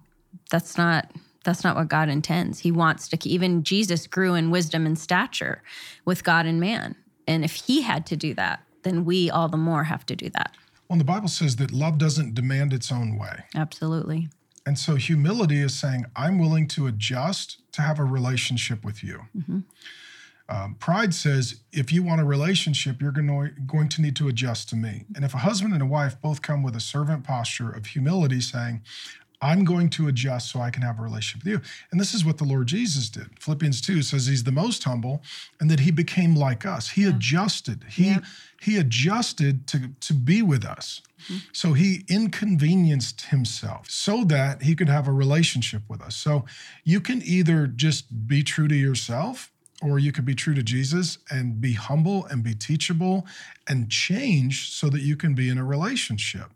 that's 0.50 0.78
not 0.78 1.12
that's 1.44 1.64
not 1.64 1.76
what 1.76 1.88
God 1.88 2.08
intends. 2.08 2.60
He 2.60 2.72
wants 2.72 3.08
to 3.10 3.30
even 3.30 3.64
Jesus 3.64 4.06
grew 4.08 4.36
in 4.36 4.52
wisdom 4.52 4.86
and 4.86 4.98
stature 4.98 5.64
with 6.06 6.24
God 6.24 6.46
and 6.46 6.60
man. 6.60 6.96
And 7.28 7.44
if 7.44 7.54
he 7.54 7.82
had 7.82 8.06
to 8.08 8.16
do 8.16 8.34
that, 8.36 8.64
then 8.84 9.06
we 9.06 9.30
all 9.30 9.48
the 9.48 9.58
more 9.58 9.86
have 9.86 10.06
to 10.08 10.16
do 10.16 10.30
that. 10.32 10.56
Well, 10.88 10.98
the 10.98 11.06
Bible 11.06 11.30
says 11.30 11.56
that 11.56 11.72
love 11.72 11.98
doesn't 11.98 12.36
demand 12.36 12.74
its 12.74 12.92
own 12.92 13.18
way. 13.18 13.44
Absolutely. 13.56 14.28
And 14.66 14.78
so 14.78 14.96
humility 14.96 15.60
is 15.60 15.74
saying, 15.74 16.06
I'm 16.16 16.38
willing 16.38 16.68
to 16.70 16.88
adjust 16.88 17.62
to 17.74 17.82
have 17.82 17.98
a 17.98 18.04
relationship 18.04 18.84
with 18.84 19.04
you. 19.04 19.22
Mm-hmm. 19.36 19.60
Um, 20.52 20.76
pride 20.76 21.14
says 21.14 21.62
if 21.72 21.94
you 21.94 22.04
want 22.04 22.20
a 22.20 22.26
relationship, 22.26 23.02
you're 23.02 23.14
going 23.14 23.56
going 23.66 23.88
to 23.88 24.02
need 24.02 24.18
to 24.18 24.28
adjust 24.28 24.68
to 24.70 24.76
me. 24.76 25.06
And 25.16 25.24
if 25.24 25.34
a 25.34 25.40
husband 25.40 25.74
and 25.74 25.82
a 25.82 25.86
wife 25.86 26.20
both 26.22 26.42
come 26.42 26.62
with 26.62 26.76
a 26.76 26.82
servant 26.82 27.24
posture 27.24 27.72
of 27.72 27.86
humility, 27.86 28.42
saying, 28.42 28.82
I'm 29.42 29.64
going 29.64 29.90
to 29.92 30.08
adjust 30.08 30.52
so 30.52 30.60
I 30.60 30.70
can 30.70 30.84
have 30.84 31.00
a 31.00 31.02
relationship 31.02 31.46
with 31.46 31.54
you. 31.54 31.62
And 31.90 32.00
this 32.00 32.14
is 32.14 32.24
what 32.24 32.38
the 32.38 32.44
Lord 32.44 32.68
Jesus 32.68 33.10
did. 33.10 33.28
Philippians 33.40 33.82
2 33.82 34.04
says 34.04 34.28
he's 34.28 34.44
the 34.44 34.52
most 34.52 34.84
humble 34.84 35.24
and 35.60 35.72
that 35.72 35.80
he 35.80 35.90
became 35.90 36.36
like 36.36 36.66
us. 36.66 36.90
He 36.90 37.04
yeah. 37.04 37.10
adjusted. 37.10 37.86
He 37.90 38.08
yeah. 38.08 38.20
he 38.62 38.78
adjusted 38.78 39.66
to, 39.68 39.90
to 40.02 40.14
be 40.14 40.42
with 40.42 40.64
us. 40.64 41.02
Mm-hmm. 41.24 41.38
So 41.54 41.74
he 41.74 42.04
inconvenienced 42.08 43.22
himself 43.22 43.90
so 43.90 44.24
that 44.26 44.64
he 44.64 44.76
could 44.76 44.90
have 44.90 45.08
a 45.08 45.14
relationship 45.14 45.84
with 45.88 46.02
us. 46.02 46.16
So 46.16 46.46
you 46.84 47.00
can 47.00 47.22
either 47.24 47.68
just 47.68 48.28
be 48.28 48.44
true 48.44 48.68
to 48.68 48.76
yourself 48.76 49.51
or 49.82 50.00
you 50.00 50.12
could 50.12 50.26
be 50.26 50.36
true 50.36 50.54
to 50.54 50.64
Jesus 50.64 51.18
and 51.30 51.60
be 51.60 51.74
humble 51.74 52.26
and 52.26 52.44
be 52.44 52.54
teachable 52.54 53.26
and 53.68 53.90
change 53.90 54.72
so 54.72 54.90
that 54.90 55.02
you 55.02 55.16
can 55.16 55.34
be 55.34 55.50
in 55.50 55.58
a 55.58 55.64
relationship. 55.64 56.52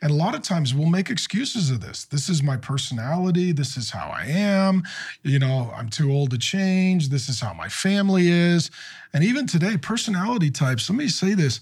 And 0.00 0.10
a 0.12 0.14
lot 0.14 0.34
of 0.34 0.42
times 0.42 0.74
we'll 0.74 0.88
make 0.88 1.10
excuses 1.10 1.70
of 1.70 1.80
this. 1.80 2.04
This 2.04 2.28
is 2.28 2.42
my 2.42 2.56
personality. 2.56 3.50
This 3.50 3.76
is 3.76 3.90
how 3.90 4.08
I 4.08 4.26
am. 4.26 4.84
You 5.22 5.40
know, 5.40 5.72
I'm 5.74 5.88
too 5.88 6.12
old 6.12 6.30
to 6.30 6.38
change. 6.38 7.08
This 7.08 7.28
is 7.28 7.40
how 7.40 7.52
my 7.52 7.68
family 7.68 8.28
is. 8.28 8.70
And 9.12 9.24
even 9.24 9.46
today, 9.46 9.76
personality 9.76 10.50
types, 10.50 10.88
let 10.88 10.96
me 10.96 11.08
say 11.08 11.34
this 11.34 11.60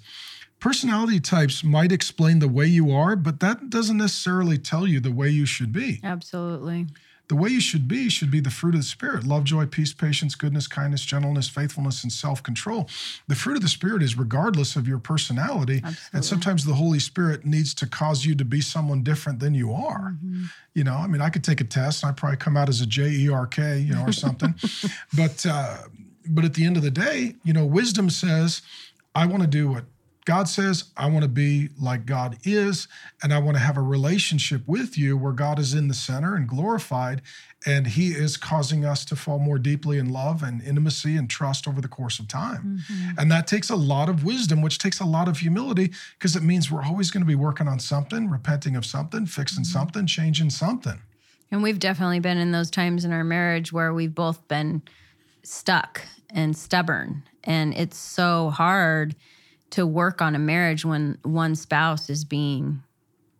personality 0.60 1.20
types 1.20 1.64
might 1.64 1.92
explain 1.92 2.38
the 2.38 2.48
way 2.48 2.66
you 2.66 2.90
are, 2.90 3.16
but 3.16 3.40
that 3.40 3.70
doesn't 3.70 3.96
necessarily 3.96 4.58
tell 4.58 4.86
you 4.86 5.00
the 5.00 5.12
way 5.12 5.30
you 5.30 5.46
should 5.46 5.72
be. 5.72 6.00
Absolutely. 6.04 6.86
The 7.28 7.34
way 7.34 7.48
you 7.48 7.60
should 7.60 7.88
be 7.88 8.08
should 8.08 8.30
be 8.30 8.40
the 8.40 8.50
fruit 8.50 8.74
of 8.74 8.80
the 8.80 8.86
Spirit 8.86 9.24
love, 9.24 9.44
joy, 9.44 9.66
peace, 9.66 9.92
patience, 9.92 10.34
goodness, 10.34 10.66
kindness, 10.68 11.04
gentleness, 11.04 11.48
faithfulness, 11.48 12.02
and 12.02 12.12
self 12.12 12.42
control. 12.42 12.88
The 13.26 13.34
fruit 13.34 13.56
of 13.56 13.62
the 13.62 13.68
Spirit 13.68 14.02
is 14.02 14.16
regardless 14.16 14.76
of 14.76 14.86
your 14.86 14.98
personality. 14.98 15.78
Absolutely. 15.78 16.08
And 16.12 16.24
sometimes 16.24 16.64
the 16.64 16.74
Holy 16.74 17.00
Spirit 17.00 17.44
needs 17.44 17.74
to 17.74 17.86
cause 17.86 18.24
you 18.24 18.34
to 18.36 18.44
be 18.44 18.60
someone 18.60 19.02
different 19.02 19.40
than 19.40 19.54
you 19.54 19.72
are. 19.72 20.16
Mm-hmm. 20.24 20.44
You 20.74 20.84
know, 20.84 20.94
I 20.94 21.06
mean, 21.06 21.20
I 21.20 21.30
could 21.30 21.42
take 21.42 21.60
a 21.60 21.64
test 21.64 22.02
and 22.02 22.10
I'd 22.10 22.16
probably 22.16 22.36
come 22.36 22.56
out 22.56 22.68
as 22.68 22.80
a 22.80 22.86
J 22.86 23.08
E 23.08 23.28
R 23.28 23.46
K, 23.46 23.78
you 23.78 23.94
know, 23.94 24.04
or 24.04 24.12
something. 24.26 24.54
but, 25.16 25.44
uh, 25.46 25.78
but 26.28 26.44
at 26.44 26.54
the 26.54 26.64
end 26.64 26.76
of 26.76 26.82
the 26.82 26.90
day, 26.90 27.34
you 27.44 27.52
know, 27.52 27.64
wisdom 27.64 28.10
says, 28.10 28.62
I 29.14 29.26
want 29.26 29.42
to 29.42 29.48
do 29.48 29.68
what 29.68 29.84
God 30.26 30.48
says, 30.48 30.90
I 30.96 31.08
want 31.08 31.22
to 31.22 31.28
be 31.28 31.68
like 31.80 32.04
God 32.04 32.36
is, 32.44 32.88
and 33.22 33.32
I 33.32 33.38
want 33.38 33.56
to 33.56 33.62
have 33.62 33.76
a 33.76 33.82
relationship 33.82 34.62
with 34.66 34.98
you 34.98 35.16
where 35.16 35.32
God 35.32 35.60
is 35.60 35.72
in 35.72 35.86
the 35.86 35.94
center 35.94 36.34
and 36.34 36.48
glorified, 36.48 37.22
and 37.64 37.86
He 37.86 38.08
is 38.08 38.36
causing 38.36 38.84
us 38.84 39.04
to 39.04 39.16
fall 39.16 39.38
more 39.38 39.58
deeply 39.58 39.98
in 39.98 40.12
love 40.12 40.42
and 40.42 40.60
intimacy 40.60 41.16
and 41.16 41.30
trust 41.30 41.68
over 41.68 41.80
the 41.80 41.88
course 41.88 42.18
of 42.18 42.26
time. 42.26 42.82
Mm-hmm. 42.90 43.18
And 43.20 43.30
that 43.30 43.46
takes 43.46 43.70
a 43.70 43.76
lot 43.76 44.08
of 44.08 44.24
wisdom, 44.24 44.62
which 44.62 44.78
takes 44.78 44.98
a 44.98 45.06
lot 45.06 45.28
of 45.28 45.38
humility, 45.38 45.92
because 46.18 46.34
it 46.34 46.42
means 46.42 46.72
we're 46.72 46.84
always 46.84 47.12
going 47.12 47.22
to 47.22 47.26
be 47.26 47.36
working 47.36 47.68
on 47.68 47.78
something, 47.78 48.28
repenting 48.28 48.74
of 48.74 48.84
something, 48.84 49.26
fixing 49.26 49.62
mm-hmm. 49.62 49.78
something, 49.78 50.06
changing 50.08 50.50
something. 50.50 51.00
And 51.52 51.62
we've 51.62 51.78
definitely 51.78 52.18
been 52.18 52.38
in 52.38 52.50
those 52.50 52.72
times 52.72 53.04
in 53.04 53.12
our 53.12 53.22
marriage 53.22 53.72
where 53.72 53.94
we've 53.94 54.14
both 54.14 54.48
been 54.48 54.82
stuck 55.44 56.02
and 56.30 56.56
stubborn. 56.56 57.22
And 57.44 57.72
it's 57.74 57.96
so 57.96 58.50
hard 58.50 59.14
to 59.70 59.86
work 59.86 60.22
on 60.22 60.34
a 60.34 60.38
marriage 60.38 60.84
when 60.84 61.18
one 61.22 61.54
spouse 61.54 62.08
is 62.08 62.24
being 62.24 62.82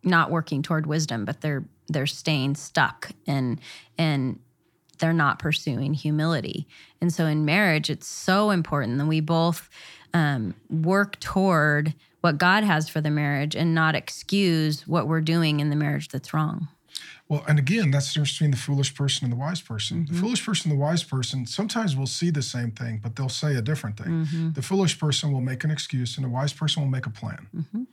not 0.03 0.31
working 0.31 0.61
toward 0.61 0.85
wisdom, 0.85 1.25
but 1.25 1.41
they're 1.41 1.65
they're 1.89 2.07
staying 2.07 2.55
stuck 2.55 3.11
and 3.25 3.59
and 3.97 4.39
they're 4.99 5.13
not 5.13 5.39
pursuing 5.39 5.93
humility. 5.93 6.67
And 7.01 7.13
so 7.13 7.25
in 7.25 7.45
marriage, 7.45 7.89
it's 7.89 8.07
so 8.07 8.49
important 8.49 8.97
that 8.97 9.05
we 9.05 9.19
both 9.19 9.69
um, 10.13 10.55
work 10.69 11.19
toward 11.19 11.93
what 12.21 12.37
God 12.37 12.63
has 12.63 12.89
for 12.89 12.99
the 12.99 13.11
marriage 13.11 13.55
and 13.55 13.75
not 13.75 13.95
excuse 13.95 14.87
what 14.87 15.07
we're 15.07 15.21
doing 15.21 15.59
in 15.59 15.69
the 15.69 15.75
marriage 15.75 16.09
that's 16.09 16.33
wrong. 16.33 16.67
Well, 17.29 17.43
and 17.47 17.59
again, 17.59 17.91
that's 17.91 18.07
the 18.07 18.13
difference 18.13 18.33
between 18.33 18.51
the 18.51 18.57
foolish 18.57 18.95
person 18.95 19.25
and 19.25 19.33
the 19.33 19.37
wise 19.37 19.59
person. 19.59 20.03
Mm-hmm. 20.03 20.13
The 20.13 20.21
foolish 20.21 20.45
person 20.45 20.71
and 20.71 20.79
the 20.79 20.83
wise 20.83 21.03
person 21.03 21.45
sometimes 21.45 21.95
will 21.95 22.07
see 22.07 22.29
the 22.29 22.41
same 22.41 22.71
thing, 22.71 22.99
but 23.03 23.15
they'll 23.15 23.27
say 23.27 23.55
a 23.55 23.61
different 23.61 23.97
thing. 23.97 24.25
Mm-hmm. 24.25 24.51
The 24.53 24.61
foolish 24.61 24.97
person 24.97 25.33
will 25.33 25.41
make 25.41 25.63
an 25.63 25.71
excuse, 25.71 26.15
and 26.17 26.23
the 26.23 26.29
wise 26.29 26.53
person 26.53 26.81
will 26.81 26.89
make 26.89 27.05
a 27.05 27.09
plan. 27.09 27.47
Mm-hmm. 27.55 27.83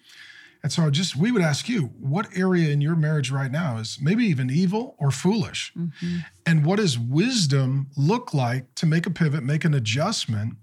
And 0.62 0.72
so, 0.72 0.88
just 0.88 1.14
we 1.14 1.30
would 1.30 1.42
ask 1.42 1.68
you, 1.68 1.90
what 2.00 2.28
area 2.34 2.70
in 2.70 2.80
your 2.80 2.96
marriage 2.96 3.30
right 3.30 3.50
now 3.50 3.76
is 3.76 3.98
maybe 4.00 4.24
even 4.24 4.48
evil 4.48 4.94
or 4.98 5.10
foolish? 5.10 5.72
Mm-hmm. 5.76 6.18
And 6.46 6.64
what 6.64 6.76
does 6.76 6.98
wisdom 6.98 7.88
look 7.96 8.32
like 8.32 8.74
to 8.76 8.86
make 8.86 9.04
a 9.04 9.10
pivot, 9.10 9.42
make 9.42 9.64
an 9.66 9.74
adjustment, 9.74 10.54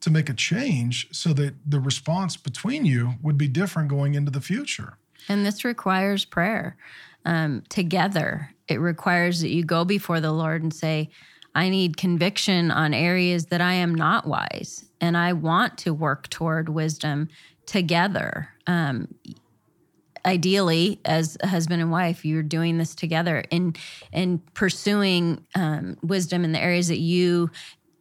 to 0.00 0.10
make 0.10 0.28
a 0.28 0.34
change 0.34 1.08
so 1.12 1.32
that 1.34 1.54
the 1.64 1.78
response 1.78 2.36
between 2.36 2.84
you 2.84 3.14
would 3.22 3.38
be 3.38 3.46
different 3.46 3.88
going 3.88 4.14
into 4.14 4.32
the 4.32 4.40
future? 4.40 4.96
And 5.28 5.46
this 5.46 5.64
requires 5.64 6.24
prayer 6.24 6.76
um, 7.24 7.62
together. 7.68 8.50
It 8.68 8.80
requires 8.80 9.40
that 9.40 9.50
you 9.50 9.64
go 9.64 9.84
before 9.84 10.20
the 10.20 10.32
Lord 10.32 10.62
and 10.62 10.72
say, 10.72 11.10
I 11.54 11.68
need 11.68 11.96
conviction 11.96 12.70
on 12.70 12.92
areas 12.92 13.46
that 13.46 13.60
I 13.60 13.74
am 13.74 13.94
not 13.94 14.26
wise, 14.26 14.84
and 15.00 15.16
I 15.16 15.32
want 15.32 15.78
to 15.78 15.94
work 15.94 16.28
toward 16.28 16.68
wisdom 16.68 17.28
together. 17.66 18.48
Um, 18.66 19.14
ideally, 20.24 21.00
as 21.04 21.36
a 21.40 21.46
husband 21.46 21.80
and 21.80 21.90
wife, 21.90 22.24
you're 22.24 22.42
doing 22.42 22.78
this 22.78 22.94
together 22.94 23.44
and 23.52 23.78
and 24.12 24.40
pursuing 24.54 25.46
um, 25.54 25.96
wisdom 26.02 26.44
in 26.44 26.52
the 26.52 26.60
areas 26.60 26.88
that 26.88 26.98
you 26.98 27.50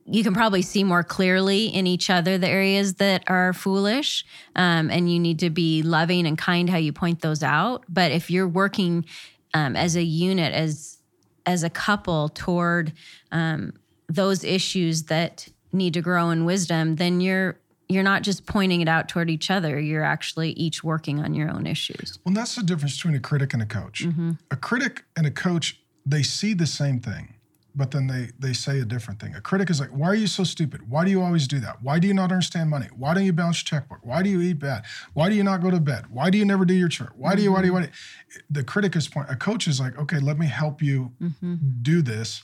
you 0.05 0.23
can 0.23 0.33
probably 0.33 0.61
see 0.61 0.83
more 0.83 1.03
clearly 1.03 1.67
in 1.67 1.87
each 1.87 2.09
other 2.09 2.37
the 2.37 2.47
areas 2.47 2.95
that 2.95 3.23
are 3.27 3.53
foolish 3.53 4.25
um, 4.55 4.89
and 4.89 5.11
you 5.11 5.19
need 5.19 5.39
to 5.39 5.49
be 5.49 5.81
loving 5.81 6.27
and 6.27 6.37
kind 6.37 6.69
how 6.69 6.77
you 6.77 6.91
point 6.91 7.21
those 7.21 7.41
out. 7.41 7.85
But 7.87 8.11
if 8.11 8.29
you're 8.29 8.47
working 8.47 9.05
um, 9.53 9.75
as 9.75 9.95
a 9.95 10.03
unit 10.03 10.53
as 10.53 10.97
as 11.45 11.63
a 11.63 11.69
couple 11.69 12.29
toward 12.29 12.93
um, 13.31 13.73
those 14.07 14.43
issues 14.43 15.03
that 15.03 15.47
need 15.71 15.93
to 15.93 16.01
grow 16.01 16.29
in 16.29 16.45
wisdom 16.45 16.95
then 16.97 17.21
you're 17.21 17.57
you're 17.89 18.03
not 18.03 18.23
just 18.23 18.45
pointing 18.45 18.81
it 18.81 18.87
out 18.87 19.07
toward 19.07 19.29
each 19.29 19.51
other. 19.51 19.77
You're 19.79 20.05
actually 20.05 20.51
each 20.51 20.83
working 20.83 21.19
on 21.19 21.33
your 21.33 21.51
own 21.51 21.67
issues. 21.67 22.17
Well 22.25 22.33
that's 22.33 22.55
the 22.55 22.63
difference 22.63 22.97
between 22.97 23.15
a 23.15 23.19
critic 23.19 23.53
and 23.53 23.61
a 23.61 23.65
coach. 23.65 24.05
Mm-hmm. 24.05 24.31
a 24.51 24.55
critic 24.55 25.05
and 25.15 25.25
a 25.25 25.31
coach 25.31 25.79
they 26.05 26.23
see 26.23 26.53
the 26.53 26.65
same 26.67 26.99
thing 26.99 27.35
but 27.75 27.91
then 27.91 28.07
they 28.07 28.29
they 28.37 28.53
say 28.53 28.79
a 28.79 28.85
different 28.85 29.19
thing. 29.19 29.35
A 29.35 29.41
critic 29.41 29.69
is 29.69 29.79
like, 29.79 29.89
"Why 29.89 30.07
are 30.07 30.15
you 30.15 30.27
so 30.27 30.43
stupid? 30.43 30.89
Why 30.89 31.05
do 31.05 31.11
you 31.11 31.21
always 31.21 31.47
do 31.47 31.59
that? 31.59 31.81
Why 31.81 31.99
do 31.99 32.07
you 32.07 32.13
not 32.13 32.31
understand 32.31 32.69
money? 32.69 32.87
Why 32.95 33.13
don't 33.13 33.25
you 33.25 33.33
balance 33.33 33.63
your 33.63 33.79
checkbook? 33.79 33.99
Why 34.03 34.21
do 34.21 34.29
you 34.29 34.41
eat 34.41 34.59
bad? 34.59 34.83
Why 35.13 35.29
do 35.29 35.35
you 35.35 35.43
not 35.43 35.61
go 35.61 35.71
to 35.71 35.79
bed? 35.79 36.05
Why 36.09 36.29
do 36.29 36.37
you 36.37 36.45
never 36.45 36.65
do 36.65 36.73
your 36.73 36.89
chart? 36.89 37.13
Why 37.15 37.35
do 37.35 37.41
you? 37.41 37.51
Why 37.51 37.61
do 37.61 37.67
you? 37.67 37.73
Why 37.73 37.81
do 37.81 37.85
you? 37.87 38.41
The 38.49 38.63
critic 38.63 38.95
is 38.95 39.07
point. 39.07 39.29
A 39.29 39.35
coach 39.35 39.67
is 39.67 39.79
like, 39.79 39.97
"Okay, 39.97 40.19
let 40.19 40.37
me 40.37 40.47
help 40.47 40.81
you 40.81 41.13
mm-hmm. 41.21 41.55
do 41.81 42.01
this 42.01 42.43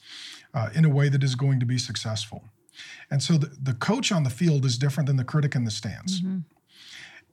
uh, 0.53 0.69
in 0.73 0.85
a 0.85 0.89
way 0.89 1.09
that 1.09 1.23
is 1.23 1.35
going 1.35 1.59
to 1.59 1.65
be 1.65 1.77
successful." 1.77 2.43
And 3.11 3.21
so 3.21 3.37
the, 3.37 3.51
the 3.61 3.73
coach 3.73 4.11
on 4.11 4.23
the 4.23 4.29
field 4.29 4.65
is 4.65 4.77
different 4.77 5.07
than 5.07 5.17
the 5.17 5.23
critic 5.23 5.55
in 5.55 5.63
the 5.63 5.71
stands. 5.71 6.21
Mm-hmm. 6.21 6.39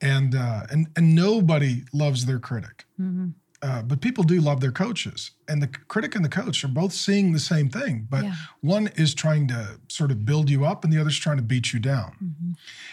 And 0.01 0.35
uh, 0.35 0.67
and 0.71 0.89
and 0.97 1.15
nobody 1.15 1.85
loves 1.95 2.27
their 2.27 2.39
critic. 2.39 2.85
Mm-hmm. 3.01 3.29
Uh, 3.67 3.83
but 3.83 4.01
people 4.01 4.23
do 4.23 4.41
love 4.41 4.61
their 4.61 4.71
coaches, 4.71 5.33
and 5.49 5.61
the 5.61 5.67
critic 5.67 6.15
and 6.15 6.25
the 6.25 6.29
coach 6.29 6.63
are 6.63 6.69
both 6.69 6.93
seeing 6.93 7.33
the 7.33 7.41
same 7.41 7.69
thing. 7.69 8.07
But 8.09 8.23
yeah. 8.23 8.35
one 8.61 8.91
is 8.95 9.13
trying 9.13 9.49
to 9.49 9.81
sort 9.89 10.13
of 10.13 10.25
build 10.25 10.49
you 10.49 10.65
up, 10.65 10.85
and 10.85 10.93
the 10.93 11.01
other 11.01 11.11
is 11.11 11.19
trying 11.19 11.39
to 11.39 11.43
beat 11.43 11.73
you 11.73 11.81
down. 11.81 12.13
Mm-hmm. 12.23 12.53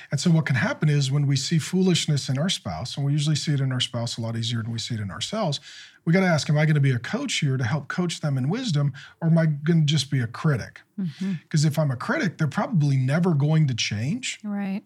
And 0.10 0.20
so, 0.20 0.32
what 0.32 0.48
can 0.48 0.56
happen 0.56 0.89
is 0.89 1.12
when 1.12 1.27
we 1.27 1.36
see 1.36 1.60
foolishness 1.60 2.27
in 2.27 2.39
our 2.39 2.50
spouse, 2.50 2.98
and 2.98 3.06
we 3.06 3.12
usually 3.12 3.36
see 3.36 3.53
it 3.53 3.60
in 3.60 3.72
our 3.72 3.80
spouse 3.80 4.18
a 4.18 4.22
lot 4.22 4.36
easier 4.36 4.63
than 4.63 4.72
we 4.72 4.80
see 4.80 4.96
it 4.96 5.00
in 5.00 5.12
ourselves, 5.12 5.60
we 6.06 6.13
got 6.13 6.22
to 6.22 6.25
ask: 6.25 6.50
Am 6.50 6.58
I 6.58 6.65
going 6.65 6.74
to 6.74 6.82
be 6.82 6.89
a 6.89 6.98
coach 6.98 7.36
here 7.36 7.56
to 7.56 7.63
help 7.63 7.88
coach 7.88 8.22
them 8.22 8.36
in 8.36 8.50
wisdom, 8.50 8.94
or 9.22 9.27
am 9.27 9.38
I 9.38 9.46
going 9.46 9.82
to 9.82 9.86
just 9.86 10.10
be 10.10 10.22
a 10.22 10.27
critic? 10.27 10.82
Because 10.98 11.62
mm-hmm. 11.62 11.68
if 11.68 11.80
I'm 11.80 11.92
a 11.92 11.96
critic, 11.96 12.38
they're 12.38 12.48
probably 12.48 12.98
never 12.98 13.34
going 13.34 13.68
to 13.68 13.74
change. 13.74 14.40
Right. 14.44 14.84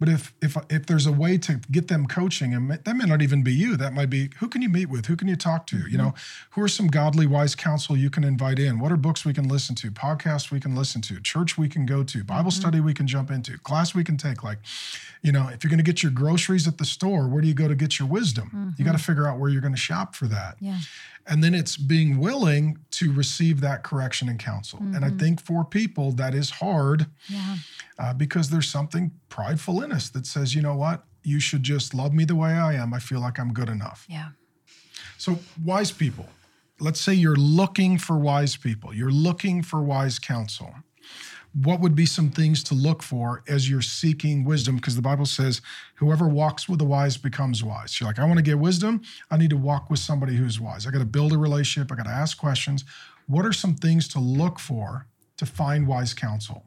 But 0.00 0.08
if 0.08 0.34
if 0.42 0.56
if 0.68 0.86
there's 0.86 1.06
a 1.06 1.12
way 1.12 1.38
to 1.38 1.60
get 1.70 1.88
them 1.88 2.06
coaching, 2.06 2.52
and 2.52 2.70
that 2.70 2.96
may 2.96 3.04
not 3.04 3.22
even 3.22 3.42
be 3.42 3.52
you, 3.52 3.76
that 3.76 3.92
might 3.92 4.10
be 4.10 4.30
who 4.38 4.48
can 4.48 4.60
you 4.60 4.68
meet 4.68 4.86
with, 4.86 5.06
who 5.06 5.16
can 5.16 5.28
you 5.28 5.36
talk 5.36 5.66
to, 5.68 5.76
mm-hmm. 5.76 5.88
you 5.88 5.98
know, 5.98 6.14
who 6.50 6.62
are 6.62 6.68
some 6.68 6.88
godly, 6.88 7.26
wise 7.26 7.54
counsel 7.54 7.96
you 7.96 8.10
can 8.10 8.24
invite 8.24 8.58
in, 8.58 8.80
what 8.80 8.90
are 8.90 8.96
books 8.96 9.24
we 9.24 9.32
can 9.32 9.48
listen 9.48 9.74
to, 9.76 9.90
podcasts 9.90 10.50
we 10.50 10.58
can 10.58 10.74
listen 10.74 11.00
to, 11.02 11.20
church 11.20 11.56
we 11.56 11.68
can 11.68 11.86
go 11.86 12.02
to, 12.02 12.24
Bible 12.24 12.50
mm-hmm. 12.50 12.60
study 12.60 12.80
we 12.80 12.92
can 12.92 13.06
jump 13.06 13.30
into, 13.30 13.56
class 13.58 13.94
we 13.94 14.02
can 14.02 14.16
take. 14.16 14.42
Like, 14.42 14.58
you 15.22 15.30
know, 15.30 15.48
if 15.48 15.62
you're 15.62 15.70
going 15.70 15.78
to 15.78 15.84
get 15.84 16.02
your 16.02 16.12
groceries 16.12 16.66
at 16.66 16.78
the 16.78 16.84
store, 16.84 17.28
where 17.28 17.40
do 17.40 17.48
you 17.48 17.54
go 17.54 17.68
to 17.68 17.74
get 17.74 17.98
your 17.98 18.08
wisdom? 18.08 18.48
Mm-hmm. 18.48 18.70
You 18.76 18.84
got 18.84 18.92
to 18.92 19.02
figure 19.02 19.28
out 19.28 19.38
where 19.38 19.48
you're 19.48 19.62
going 19.62 19.74
to 19.74 19.80
shop 19.80 20.14
for 20.16 20.26
that. 20.26 20.56
Yeah. 20.60 20.78
And 21.26 21.42
then 21.42 21.54
it's 21.54 21.76
being 21.76 22.18
willing 22.18 22.78
to 22.92 23.12
receive 23.12 23.60
that 23.62 23.82
correction 23.82 24.28
and 24.28 24.38
counsel. 24.38 24.78
Mm-hmm. 24.78 24.94
And 24.94 25.04
I 25.04 25.08
mm-hmm. 25.08 25.18
think 25.18 25.40
for 25.40 25.64
people 25.64 26.12
that 26.12 26.34
is 26.34 26.50
hard 26.50 27.06
yeah. 27.28 27.56
uh, 27.98 28.12
because 28.12 28.50
there's 28.50 28.68
something 28.68 29.10
prideful 29.28 29.82
in 29.82 29.90
us 29.90 30.10
that 30.10 30.26
says, 30.26 30.54
you 30.54 30.60
know 30.60 30.74
what, 30.74 31.04
you 31.22 31.40
should 31.40 31.62
just 31.62 31.94
love 31.94 32.12
me 32.12 32.24
the 32.24 32.36
way 32.36 32.50
I 32.50 32.74
am. 32.74 32.92
I 32.92 32.98
feel 32.98 33.20
like 33.20 33.38
I'm 33.38 33.52
good 33.52 33.70
enough. 33.70 34.06
Yeah. 34.08 34.28
So, 35.16 35.38
wise 35.64 35.90
people, 35.90 36.26
let's 36.80 37.00
say 37.00 37.14
you're 37.14 37.36
looking 37.36 37.96
for 37.98 38.18
wise 38.18 38.56
people, 38.56 38.92
you're 38.92 39.10
looking 39.10 39.62
for 39.62 39.82
wise 39.82 40.18
counsel 40.18 40.74
what 41.62 41.80
would 41.80 41.94
be 41.94 42.06
some 42.06 42.30
things 42.30 42.64
to 42.64 42.74
look 42.74 43.02
for 43.02 43.42
as 43.46 43.70
you're 43.70 43.82
seeking 43.82 44.44
wisdom? 44.44 44.76
Because 44.76 44.96
the 44.96 45.02
Bible 45.02 45.26
says, 45.26 45.62
whoever 45.94 46.26
walks 46.26 46.68
with 46.68 46.80
the 46.80 46.84
wise 46.84 47.16
becomes 47.16 47.62
wise. 47.62 48.00
You're 48.00 48.08
like, 48.08 48.18
I 48.18 48.24
want 48.24 48.38
to 48.38 48.42
get 48.42 48.58
wisdom. 48.58 49.02
I 49.30 49.36
need 49.36 49.50
to 49.50 49.56
walk 49.56 49.88
with 49.88 50.00
somebody 50.00 50.34
who's 50.34 50.58
wise. 50.58 50.86
I 50.86 50.90
got 50.90 50.98
to 50.98 51.04
build 51.04 51.32
a 51.32 51.38
relationship. 51.38 51.92
I 51.92 51.96
got 51.96 52.06
to 52.06 52.10
ask 52.10 52.36
questions. 52.36 52.84
What 53.26 53.46
are 53.46 53.52
some 53.52 53.74
things 53.76 54.08
to 54.08 54.18
look 54.18 54.58
for 54.58 55.06
to 55.36 55.46
find 55.46 55.86
wise 55.86 56.12
counsel? 56.12 56.64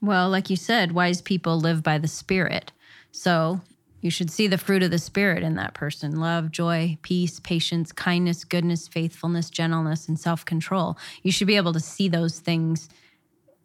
Well, 0.00 0.30
like 0.30 0.48
you 0.48 0.56
said, 0.56 0.92
wise 0.92 1.20
people 1.20 1.60
live 1.60 1.82
by 1.82 1.98
the 1.98 2.08
Spirit. 2.08 2.72
So 3.12 3.60
you 4.00 4.10
should 4.10 4.30
see 4.30 4.46
the 4.46 4.58
fruit 4.58 4.82
of 4.82 4.90
the 4.90 4.98
Spirit 4.98 5.42
in 5.42 5.56
that 5.56 5.74
person 5.74 6.18
love, 6.18 6.50
joy, 6.50 6.96
peace, 7.02 7.40
patience, 7.40 7.92
kindness, 7.92 8.44
goodness, 8.44 8.88
faithfulness, 8.88 9.50
gentleness, 9.50 10.08
and 10.08 10.18
self 10.18 10.44
control. 10.44 10.96
You 11.22 11.32
should 11.32 11.46
be 11.46 11.56
able 11.56 11.74
to 11.74 11.80
see 11.80 12.08
those 12.08 12.38
things 12.40 12.88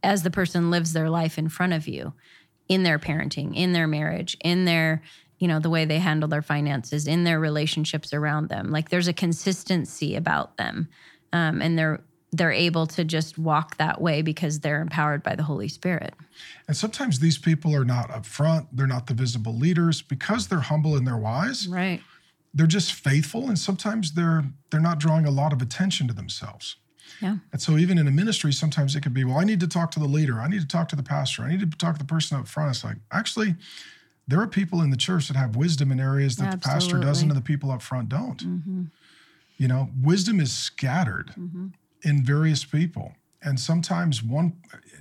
as 0.04 0.24
the 0.24 0.32
person 0.32 0.70
lives 0.70 0.94
their 0.94 1.10
life 1.10 1.38
in 1.38 1.50
front 1.50 1.74
of 1.74 1.88
you 1.88 2.14
in 2.70 2.84
their 2.84 3.00
parenting, 3.00 3.56
in 3.56 3.74
their 3.74 3.88
marriage, 3.88 4.38
in 4.44 4.66
their 4.66 5.02
you 5.40 5.48
know 5.48 5.60
the 5.60 5.70
way 5.70 5.84
they 5.84 6.00
handle 6.00 6.30
their 6.30 6.42
finances 6.42 7.08
in 7.08 7.24
their 7.24 7.40
relationships 7.40 8.14
around 8.14 8.50
them. 8.50 8.72
Like 8.72 8.90
there's 8.90 9.10
a 9.10 9.14
consistency 9.14 10.16
about 10.16 10.58
them 10.58 10.88
um, 11.34 11.62
and 11.62 11.78
they're 11.78 12.02
they're 12.32 12.52
able 12.52 12.88
to 12.88 13.04
just 13.04 13.38
walk 13.38 13.78
that 13.78 14.02
way 14.02 14.24
because 14.24 14.62
they're 14.62 14.82
empowered 14.82 15.22
by 15.22 15.36
the 15.36 15.44
holy 15.44 15.68
spirit. 15.68 16.16
And 16.68 16.76
sometimes 16.76 17.20
these 17.20 17.38
people 17.38 17.76
are 17.76 17.86
not 17.86 18.10
upfront. 18.10 18.68
They're 18.72 18.88
not 18.88 19.06
the 19.06 19.14
visible 19.14 19.56
leaders. 19.56 20.02
Because 20.02 20.48
they're 20.48 20.60
humble 20.60 20.96
and 20.96 21.06
they're 21.06 21.18
wise 21.18 21.68
right. 21.68 22.02
they're 22.54 22.66
just 22.66 22.94
faithful 22.94 23.48
and 23.50 23.60
sometimes 23.60 24.14
they're 24.14 24.46
they're 24.70 24.80
not 24.80 25.00
drawing 25.00 25.26
a 25.26 25.32
lot 25.32 25.54
of 25.54 25.62
attention 25.62 26.08
to 26.08 26.14
themselves 26.14 26.78
Yeah. 27.22 27.38
And 27.52 27.62
so 27.62 27.78
even 27.78 27.98
in 27.98 28.08
a 28.08 28.12
ministry, 28.12 28.52
sometimes 28.52 28.96
it 28.96 29.02
could 29.02 29.14
be, 29.14 29.24
well, 29.24 29.38
I 29.38 29.44
need 29.44 29.60
to 29.62 29.68
talk 29.68 29.92
to 29.92 30.00
the 30.00 30.08
leader. 30.08 30.40
I 30.40 30.48
need 30.48 30.62
to 30.62 30.68
talk 30.68 30.90
to 30.90 30.96
the 30.96 31.04
pastor. 31.04 31.44
I 31.44 31.50
need 31.50 31.60
to 31.60 31.78
talk 31.78 31.96
to 31.96 32.00
the 32.00 32.06
person 32.06 32.38
up 32.38 32.48
front. 32.48 32.72
It's 32.72 32.84
like, 32.84 32.98
actually, 33.12 33.56
there 34.28 34.40
are 34.40 34.48
people 34.48 34.82
in 34.82 34.90
the 34.90 34.98
church 34.98 35.28
that 35.28 35.38
have 35.38 35.56
wisdom 35.56 35.92
in 35.92 36.00
areas 36.00 36.36
that 36.38 36.52
the 36.52 36.58
pastor 36.58 37.00
doesn't 37.00 37.30
and 37.30 37.38
the 37.38 37.44
people 37.44 37.72
up 37.72 37.82
front 37.82 38.10
don't. 38.10 38.44
Mm-hmm. 38.46 38.84
You 39.58 39.68
know, 39.68 39.90
wisdom 40.02 40.40
is 40.40 40.52
scattered 40.52 41.34
Mm-hmm. 41.38 41.68
in 42.04 42.24
various 42.24 42.66
people. 42.66 43.14
And 43.42 43.60
sometimes 43.60 44.24
one, 44.24 44.54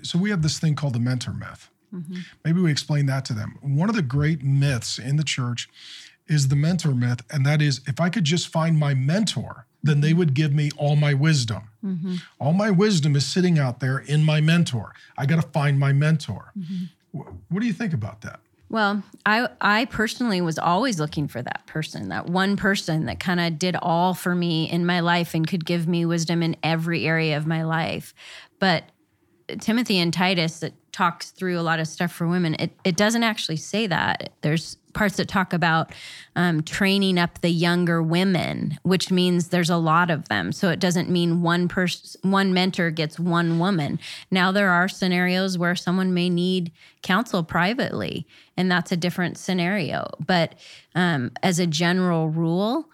so 0.02 0.19
we 0.19 0.31
have 0.31 0.42
this 0.42 0.59
thing 0.59 0.75
called 0.75 0.95
the 0.95 1.00
mentor 1.00 1.33
myth. 1.33 1.71
Mm-hmm. 1.95 2.16
Maybe 2.45 2.61
we 2.61 2.71
explain 2.71 3.07
that 3.07 3.25
to 3.26 3.33
them. 3.35 3.59
One 3.61 3.88
of 3.88 3.95
the 3.95 4.02
great 4.02 4.42
myths 4.42 4.99
in 4.99 5.16
the 5.16 5.25
church 5.25 5.69
is 6.26 6.49
the 6.49 6.57
mentor 6.57 6.95
myth. 6.95 7.21
And 7.31 7.45
that 7.47 7.62
is 7.62 7.81
if 7.87 8.00
I 8.00 8.09
could 8.09 8.25
just 8.25 8.49
find 8.49 8.78
my 8.78 8.95
mentor, 8.95 9.66
then 9.83 10.01
they 10.01 10.12
would 10.12 10.35
give 10.35 10.53
me 10.53 10.71
all 10.77 10.97
my 10.97 11.15
wisdom. 11.15 11.65
Mm-hmm. 11.85 12.15
All 12.39 12.53
my 12.53 12.71
wisdom 12.71 13.17
is 13.17 13.27
sitting 13.27 13.59
out 13.59 13.81
there 13.81 13.99
in 13.99 14.23
my 14.25 14.41
mentor. 14.41 14.95
I 15.19 15.27
got 15.27 15.43
to 15.43 15.49
find 15.49 15.79
my 15.79 15.93
mentor. 15.93 16.53
Mm-hmm. 16.59 17.19
Wh- 17.19 17.53
What 17.53 17.61
do 17.61 17.67
you 17.67 17.73
think 17.73 17.93
about 17.93 18.21
that? 18.23 18.41
Well, 18.71 19.03
I 19.27 19.49
I 19.61 19.85
personally 19.85 20.41
was 20.41 20.59
always 20.59 20.99
looking 20.99 21.29
for 21.29 21.43
that 21.43 21.67
person, 21.67 22.09
that 22.09 22.27
one 22.27 22.57
person 22.57 23.05
that 23.05 23.21
kind 23.21 23.39
of 23.39 23.59
did 23.59 23.77
all 23.77 24.15
for 24.15 24.35
me 24.35 24.71
in 24.71 24.87
my 24.87 25.01
life 25.01 25.35
and 25.35 25.47
could 25.47 25.67
give 25.67 25.87
me 25.87 26.07
wisdom 26.07 26.43
in 26.43 26.57
every 26.62 27.05
area 27.07 27.37
of 27.37 27.47
my 27.47 27.65
life. 27.65 28.15
But 28.59 28.85
Timothy 29.61 29.99
and 29.99 30.13
Titus 30.13 30.61
that 30.61 30.75
talks 30.93 31.31
through 31.31 31.59
a 31.59 31.63
lot 31.63 31.81
of 31.81 31.89
stuff 31.89 32.13
for 32.13 32.27
women. 32.29 32.55
It 32.59 32.71
it 32.85 32.97
doesn't 32.97 33.23
actually 33.23 33.57
say 33.57 33.87
that. 33.87 34.31
There's 34.43 34.77
parts 34.93 35.17
that 35.17 35.27
talk 35.27 35.53
about 35.53 35.93
um, 36.37 36.63
training 36.63 37.19
up 37.19 37.41
the 37.41 37.49
younger 37.51 38.03
women, 38.03 38.79
which 38.83 39.11
means 39.11 39.49
there's 39.49 39.71
a 39.71 39.77
lot 39.77 40.11
of 40.11 40.29
them. 40.29 40.53
So 40.53 40.69
it 40.69 40.81
doesn't 40.81 41.09
mean 41.09 41.43
one 41.43 41.67
person, 41.67 42.31
one 42.31 42.53
mentor 42.53 42.91
gets 42.91 43.19
one 43.19 43.59
woman. 43.59 43.99
Now 44.31 44.53
there 44.53 44.71
are 44.71 44.89
scenarios 44.89 45.57
where 45.57 45.75
someone 45.75 46.13
may 46.13 46.29
need 46.29 46.73
counsel 47.03 47.43
privately, 47.43 48.27
and 48.57 48.71
that's 48.71 48.93
a 48.93 48.97
different 48.97 49.39
scenario. 49.39 50.11
But 50.25 50.55
um, 50.95 51.33
as 51.43 51.59
a 51.59 51.67
general 51.67 52.29
rule, 52.29 52.89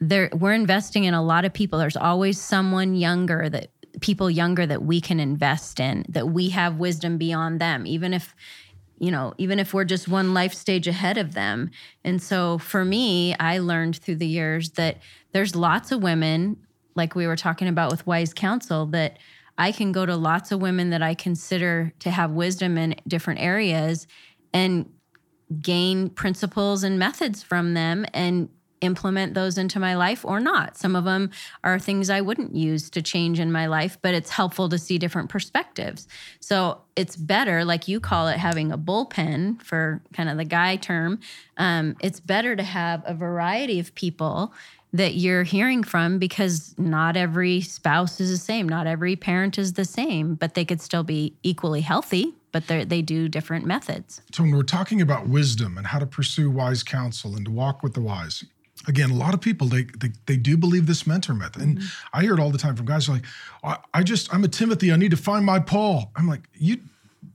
there 0.00 0.30
we're 0.32 0.52
investing 0.52 1.04
in 1.04 1.14
a 1.14 1.22
lot 1.22 1.44
of 1.44 1.52
people. 1.52 1.78
There's 1.78 1.96
always 1.96 2.40
someone 2.40 2.94
younger 2.94 3.48
that 3.48 3.70
people 4.00 4.30
younger 4.30 4.66
that 4.66 4.82
we 4.82 5.00
can 5.00 5.20
invest 5.20 5.80
in, 5.80 6.04
that 6.08 6.28
we 6.28 6.50
have 6.50 6.76
wisdom 6.76 7.18
beyond 7.18 7.60
them, 7.60 7.86
even 7.86 8.14
if 8.14 8.34
you 9.00 9.12
know, 9.12 9.32
even 9.38 9.60
if 9.60 9.72
we're 9.72 9.84
just 9.84 10.08
one 10.08 10.34
life 10.34 10.52
stage 10.52 10.88
ahead 10.88 11.18
of 11.18 11.34
them. 11.34 11.70
And 12.04 12.20
so 12.20 12.58
for 12.58 12.84
me, 12.84 13.34
I 13.38 13.58
learned 13.58 13.96
through 13.96 14.16
the 14.16 14.26
years 14.26 14.70
that 14.70 14.98
there's 15.30 15.54
lots 15.54 15.92
of 15.92 16.02
women, 16.02 16.56
like 16.96 17.14
we 17.14 17.26
were 17.28 17.36
talking 17.36 17.68
about 17.68 17.92
with 17.92 18.06
wise 18.08 18.34
counsel, 18.34 18.86
that 18.86 19.18
I 19.56 19.72
can 19.72 19.92
go 19.92 20.04
to 20.06 20.16
lots 20.16 20.52
of 20.52 20.60
women 20.60 20.90
that 20.90 21.02
I 21.02 21.14
consider 21.14 21.92
to 22.00 22.10
have 22.10 22.32
wisdom 22.32 22.76
in 22.76 22.96
different 23.06 23.40
areas 23.40 24.06
and 24.52 24.90
gain 25.60 26.10
principles 26.10 26.82
and 26.82 26.98
methods 26.98 27.42
from 27.42 27.74
them 27.74 28.04
and 28.12 28.48
implement 28.80 29.34
those 29.34 29.58
into 29.58 29.78
my 29.80 29.94
life 29.94 30.24
or 30.24 30.40
not. 30.40 30.76
Some 30.76 30.96
of 30.96 31.04
them 31.04 31.30
are 31.64 31.78
things 31.78 32.10
I 32.10 32.20
wouldn't 32.20 32.54
use 32.54 32.90
to 32.90 33.02
change 33.02 33.40
in 33.40 33.52
my 33.52 33.66
life, 33.66 33.98
but 34.02 34.14
it's 34.14 34.30
helpful 34.30 34.68
to 34.68 34.78
see 34.78 34.98
different 34.98 35.28
perspectives. 35.28 36.06
So 36.40 36.80
it's 36.96 37.16
better, 37.16 37.64
like 37.64 37.88
you 37.88 38.00
call 38.00 38.28
it, 38.28 38.38
having 38.38 38.72
a 38.72 38.78
bullpen 38.78 39.62
for 39.62 40.02
kind 40.12 40.28
of 40.28 40.36
the 40.36 40.44
guy 40.44 40.76
term. 40.76 41.20
Um, 41.56 41.96
it's 42.00 42.20
better 42.20 42.56
to 42.56 42.62
have 42.62 43.02
a 43.06 43.14
variety 43.14 43.78
of 43.80 43.94
people 43.94 44.52
that 44.92 45.14
you're 45.14 45.42
hearing 45.42 45.82
from 45.82 46.18
because 46.18 46.74
not 46.78 47.16
every 47.16 47.60
spouse 47.60 48.20
is 48.20 48.30
the 48.30 48.38
same, 48.38 48.68
not 48.68 48.86
every 48.86 49.16
parent 49.16 49.58
is 49.58 49.74
the 49.74 49.84
same, 49.84 50.34
but 50.34 50.54
they 50.54 50.64
could 50.64 50.80
still 50.80 51.02
be 51.02 51.34
equally 51.42 51.82
healthy, 51.82 52.34
but 52.52 52.66
they 52.68 52.84
they 52.84 53.02
do 53.02 53.28
different 53.28 53.66
methods. 53.66 54.22
So 54.32 54.42
when 54.42 54.52
we're 54.52 54.62
talking 54.62 55.02
about 55.02 55.28
wisdom 55.28 55.76
and 55.76 55.86
how 55.86 55.98
to 55.98 56.06
pursue 56.06 56.50
wise 56.50 56.82
counsel 56.82 57.36
and 57.36 57.44
to 57.44 57.50
walk 57.50 57.82
with 57.82 57.94
the 57.94 58.00
wise, 58.00 58.44
again, 58.86 59.10
a 59.10 59.14
lot 59.14 59.34
of 59.34 59.40
people 59.40 59.66
they 59.66 59.84
they, 59.98 60.12
they 60.26 60.36
do 60.36 60.56
believe 60.56 60.86
this 60.86 61.06
mentor 61.06 61.34
method, 61.34 61.62
and 61.62 61.78
mm-hmm. 61.78 62.16
I 62.16 62.22
hear 62.22 62.34
it 62.34 62.40
all 62.40 62.50
the 62.50 62.58
time 62.58 62.76
from 62.76 62.86
guys 62.86 63.08
like, 63.08 63.24
I, 63.64 63.78
I 63.94 64.02
just 64.02 64.32
I'm 64.32 64.44
a 64.44 64.48
Timothy, 64.48 64.92
I 64.92 64.96
need 64.96 65.10
to 65.10 65.16
find 65.16 65.44
my 65.44 65.58
Paul. 65.58 66.10
I'm 66.16 66.28
like, 66.28 66.48
you 66.54 66.78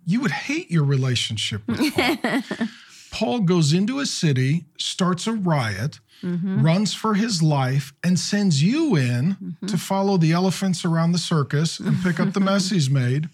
you 0.06 0.22
would 0.22 0.32
hate 0.32 0.72
your 0.72 0.84
relationship 0.84 1.62
with 1.68 1.94
Paul. 1.94 2.68
Paul 3.12 3.40
goes 3.42 3.74
into 3.74 4.00
a 4.00 4.08
city, 4.08 4.66
starts 4.80 5.28
a 5.28 5.34
riot, 5.34 6.00
mm-hmm. 6.24 6.64
runs 6.64 6.96
for 6.96 7.14
his 7.14 7.44
life, 7.44 7.94
and 8.04 8.18
sends 8.18 8.64
you 8.64 8.96
in 8.96 9.36
mm-hmm. 9.36 9.66
to 9.68 9.78
follow 9.78 10.18
the 10.18 10.32
elephants 10.32 10.84
around 10.84 11.12
the 11.12 11.20
circus 11.20 11.80
and 11.80 12.02
pick 12.02 12.20
up 12.20 12.34
the 12.34 12.40
mess 12.40 12.70
he's 12.72 12.90
made. 12.90 13.30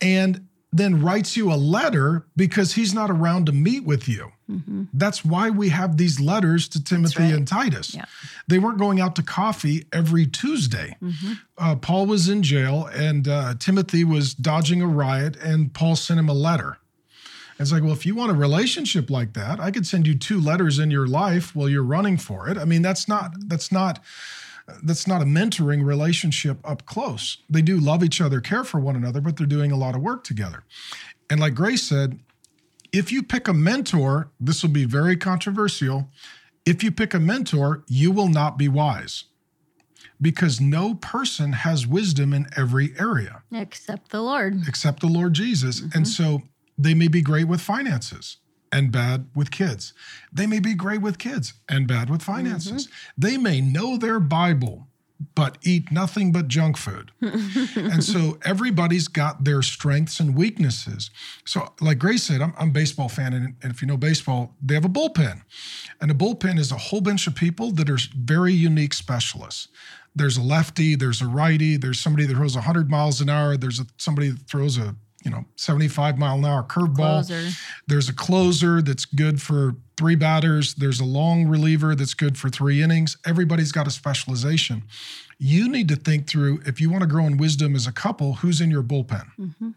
And 0.00 0.46
then 0.72 1.02
writes 1.02 1.36
you 1.36 1.52
a 1.52 1.54
letter 1.54 2.26
because 2.34 2.74
he's 2.74 2.94
not 2.94 3.10
around 3.10 3.46
to 3.46 3.52
meet 3.52 3.84
with 3.84 4.08
you. 4.08 4.32
That's 4.92 5.24
why 5.24 5.50
we 5.50 5.68
have 5.70 5.96
these 5.96 6.20
letters 6.20 6.68
to 6.68 6.82
Timothy 6.82 7.24
right. 7.24 7.34
and 7.34 7.46
Titus. 7.46 7.94
Yeah. 7.94 8.04
They 8.48 8.58
weren't 8.58 8.78
going 8.78 9.00
out 9.00 9.16
to 9.16 9.22
coffee 9.22 9.86
every 9.92 10.26
Tuesday. 10.26 10.96
Uh, 11.56 11.76
Paul 11.76 12.06
was 12.06 12.28
in 12.28 12.42
jail 12.42 12.86
and 12.92 13.28
uh, 13.28 13.54
Timothy 13.58 14.04
was 14.04 14.34
dodging 14.34 14.82
a 14.82 14.86
riot, 14.86 15.36
and 15.36 15.72
Paul 15.72 15.96
sent 15.96 16.18
him 16.18 16.28
a 16.28 16.34
letter. 16.34 16.78
It's 17.58 17.70
like, 17.70 17.82
well, 17.82 17.92
if 17.92 18.04
you 18.04 18.14
want 18.14 18.32
a 18.32 18.34
relationship 18.34 19.08
like 19.08 19.34
that, 19.34 19.60
I 19.60 19.70
could 19.70 19.86
send 19.86 20.06
you 20.06 20.14
two 20.18 20.40
letters 20.40 20.78
in 20.78 20.90
your 20.90 21.06
life 21.06 21.54
while 21.54 21.68
you're 21.68 21.82
running 21.84 22.16
for 22.16 22.48
it. 22.48 22.58
I 22.58 22.64
mean, 22.64 22.82
that's 22.82 23.06
not 23.08 23.32
that's 23.46 23.70
not 23.70 24.00
that's 24.82 25.06
not 25.06 25.22
a 25.22 25.24
mentoring 25.24 25.84
relationship 25.84 26.58
up 26.64 26.86
close. 26.86 27.38
They 27.50 27.62
do 27.62 27.78
love 27.78 28.02
each 28.02 28.20
other, 28.20 28.40
care 28.40 28.64
for 28.64 28.80
one 28.80 28.96
another, 28.96 29.20
but 29.20 29.36
they're 29.36 29.46
doing 29.46 29.72
a 29.72 29.76
lot 29.76 29.94
of 29.94 30.02
work 30.02 30.24
together. 30.24 30.64
And 31.28 31.40
like 31.40 31.54
Grace 31.54 31.82
said, 31.82 32.18
if 32.92 33.10
you 33.10 33.22
pick 33.22 33.48
a 33.48 33.54
mentor, 33.54 34.30
this 34.38 34.62
will 34.62 34.70
be 34.70 34.84
very 34.84 35.16
controversial. 35.16 36.08
If 36.66 36.82
you 36.82 36.92
pick 36.92 37.14
a 37.14 37.20
mentor, 37.20 37.84
you 37.88 38.12
will 38.12 38.28
not 38.28 38.58
be 38.58 38.68
wise 38.68 39.24
because 40.20 40.60
no 40.60 40.94
person 40.94 41.52
has 41.52 41.86
wisdom 41.86 42.32
in 42.32 42.46
every 42.56 42.94
area 42.98 43.42
Except 43.50 44.10
the 44.10 44.20
Lord. 44.20 44.68
except 44.68 45.00
the 45.00 45.08
Lord 45.08 45.32
Jesus. 45.32 45.80
And 45.80 45.92
mm-hmm. 45.92 46.04
so 46.04 46.42
they 46.78 46.94
may 46.94 47.08
be 47.08 47.22
great 47.22 47.48
with 47.48 47.60
finances 47.60 48.36
and 48.72 48.90
bad 48.90 49.28
with 49.34 49.50
kids. 49.50 49.92
They 50.32 50.46
may 50.46 50.58
be 50.58 50.74
great 50.74 51.02
with 51.02 51.18
kids 51.18 51.54
and 51.68 51.86
bad 51.86 52.08
with 52.08 52.22
finances. 52.22 52.86
Mm-hmm. 52.86 53.20
They 53.20 53.36
may 53.36 53.60
know 53.60 53.96
their 53.96 54.18
Bible 54.18 54.88
but 55.34 55.58
eat 55.62 55.90
nothing 55.90 56.32
but 56.32 56.48
junk 56.48 56.76
food. 56.76 57.12
and 57.20 58.02
so 58.02 58.38
everybody's 58.44 59.08
got 59.08 59.44
their 59.44 59.62
strengths 59.62 60.20
and 60.20 60.34
weaknesses. 60.34 61.10
So, 61.44 61.72
like 61.80 61.98
Grace 61.98 62.24
said, 62.24 62.40
I'm, 62.40 62.54
I'm 62.58 62.68
a 62.68 62.72
baseball 62.72 63.08
fan, 63.08 63.32
and, 63.32 63.54
and 63.62 63.72
if 63.72 63.82
you 63.82 63.88
know 63.88 63.96
baseball, 63.96 64.54
they 64.62 64.74
have 64.74 64.84
a 64.84 64.88
bullpen. 64.88 65.42
And 66.00 66.10
a 66.10 66.14
bullpen 66.14 66.58
is 66.58 66.72
a 66.72 66.76
whole 66.76 67.00
bunch 67.00 67.26
of 67.26 67.34
people 67.34 67.70
that 67.72 67.88
are 67.88 67.98
very 68.16 68.52
unique 68.52 68.94
specialists. 68.94 69.68
There's 70.14 70.36
a 70.36 70.42
lefty, 70.42 70.94
there's 70.94 71.22
a 71.22 71.26
righty, 71.26 71.76
there's 71.76 72.00
somebody 72.00 72.26
that 72.26 72.34
throws 72.34 72.54
100 72.54 72.90
miles 72.90 73.20
an 73.20 73.30
hour, 73.30 73.56
there's 73.56 73.80
a, 73.80 73.86
somebody 73.96 74.30
that 74.30 74.46
throws 74.46 74.76
a 74.76 74.96
you 75.24 75.30
know 75.30 75.44
75 75.56 76.18
mile 76.18 76.36
an 76.36 76.44
hour 76.44 76.62
curveball. 76.62 77.26
Closer. 77.26 77.48
There's 77.86 78.08
a 78.08 78.12
closer 78.12 78.82
that's 78.82 79.04
good 79.04 79.40
for 79.40 79.74
three 79.96 80.16
batters. 80.16 80.74
There's 80.74 81.00
a 81.00 81.04
long 81.04 81.46
reliever 81.46 81.94
that's 81.94 82.14
good 82.14 82.38
for 82.38 82.48
three 82.48 82.82
innings. 82.82 83.16
Everybody's 83.26 83.72
got 83.72 83.86
a 83.86 83.90
specialization. 83.90 84.84
You 85.38 85.68
need 85.68 85.88
to 85.88 85.96
think 85.96 86.28
through 86.28 86.62
if 86.66 86.80
you 86.80 86.90
want 86.90 87.02
to 87.02 87.08
grow 87.08 87.26
in 87.26 87.36
wisdom 87.36 87.74
as 87.74 87.86
a 87.86 87.92
couple, 87.92 88.34
who's 88.34 88.60
in 88.60 88.70
your 88.70 88.82
bullpen? 88.82 89.26
Mm-hmm. 89.38 89.70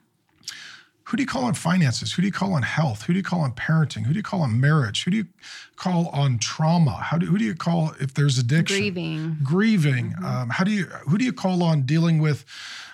Who 1.05 1.17
do 1.17 1.21
you 1.23 1.27
call 1.27 1.43
on 1.43 1.53
finances? 1.53 2.13
Who 2.13 2.21
do 2.23 2.25
you 2.27 2.31
call 2.31 2.53
on 2.53 2.63
health? 2.63 3.03
Who 3.03 3.13
do 3.13 3.17
you 3.17 3.23
call 3.23 3.41
on 3.41 3.51
parenting? 3.51 4.05
Who 4.05 4.13
do 4.13 4.17
you 4.17 4.23
call 4.23 4.41
on 4.41 4.59
marriage? 4.59 5.03
Who 5.03 5.11
do 5.11 5.17
you 5.17 5.27
call 5.75 6.07
on 6.07 6.39
trauma? 6.39 6.93
How 6.93 7.17
do, 7.19 7.27
who 7.27 7.37
do 7.37 7.45
you 7.45 7.53
call 7.53 7.93
if 7.99 8.13
there's 8.15 8.39
addiction? 8.39 8.77
Grieving. 8.77 9.37
grieving 9.43 10.13
um, 10.25 10.49
how 10.49 10.63
do 10.63 10.71
you 10.71 10.85
who 11.07 11.17
do 11.17 11.25
you 11.25 11.33
call 11.33 11.61
on 11.61 11.83
dealing 11.83 12.17
with 12.19 12.43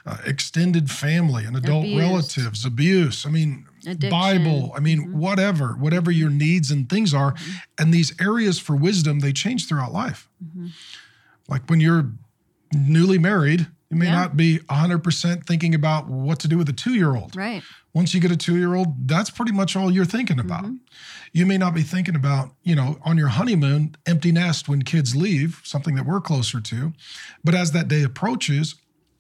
uh, 0.06 0.18
extended 0.26 0.90
family 0.92 1.46
and 1.46 1.56
adult 1.56 1.86
Abuse. 1.86 2.00
relatives 2.02 2.66
abuse 2.66 3.24
i 3.26 3.30
mean 3.30 3.68
Addiction. 3.86 4.10
bible 4.10 4.72
i 4.76 4.80
mean 4.80 5.16
whatever 5.16 5.74
whatever 5.74 6.10
your 6.10 6.32
needs 6.32 6.72
and 6.72 6.90
things 6.90 7.14
are 7.14 7.36
and 7.78 7.94
these 7.94 8.12
areas 8.20 8.58
for 8.58 8.76
wisdom 8.76 9.20
they 9.20 9.32
change 9.32 9.68
throughout 9.68 9.94
life 9.94 10.28
like 11.48 11.70
when 11.70 11.80
you're 11.80 12.12
newly 12.74 13.20
married 13.20 13.68
you 13.92 13.98
may 13.98 14.06
Yeah. 14.06 14.14
not 14.22 14.38
be 14.38 14.60
100% 14.70 15.46
thinking 15.46 15.76
about 15.76 16.08
what 16.08 16.40
to 16.40 16.48
do 16.48 16.58
with 16.58 16.70
a 16.70 16.74
two-year-old 16.74 17.36
Right. 17.36 17.62
Once 17.94 18.14
you 18.14 18.22
get 18.22 18.32
a 18.32 18.38
two 18.38 18.58
year 18.58 18.76
old, 18.76 19.08
that's 19.08 19.30
pretty 19.30 19.52
much 19.52 19.76
all 19.76 19.92
you're 19.92 20.06
thinking 20.06 20.40
about. 20.40 20.64
Mm-hmm. 20.64 20.76
You 21.34 21.46
may 21.46 21.58
not 21.58 21.74
be 21.74 21.82
thinking 21.82 22.16
about, 22.16 22.52
you 22.64 22.76
know, 22.76 22.98
on 23.04 23.18
your 23.18 23.30
honeymoon, 23.30 23.96
empty 24.06 24.32
nest 24.32 24.70
when 24.70 24.82
kids 24.84 25.16
leave, 25.16 25.62
something 25.64 25.96
that 25.96 26.06
we're 26.06 26.22
closer 26.22 26.62
to. 26.62 26.94
But 27.44 27.56
as 27.56 27.72
that 27.72 27.88
day 27.88 28.04
approaches, 28.04 28.76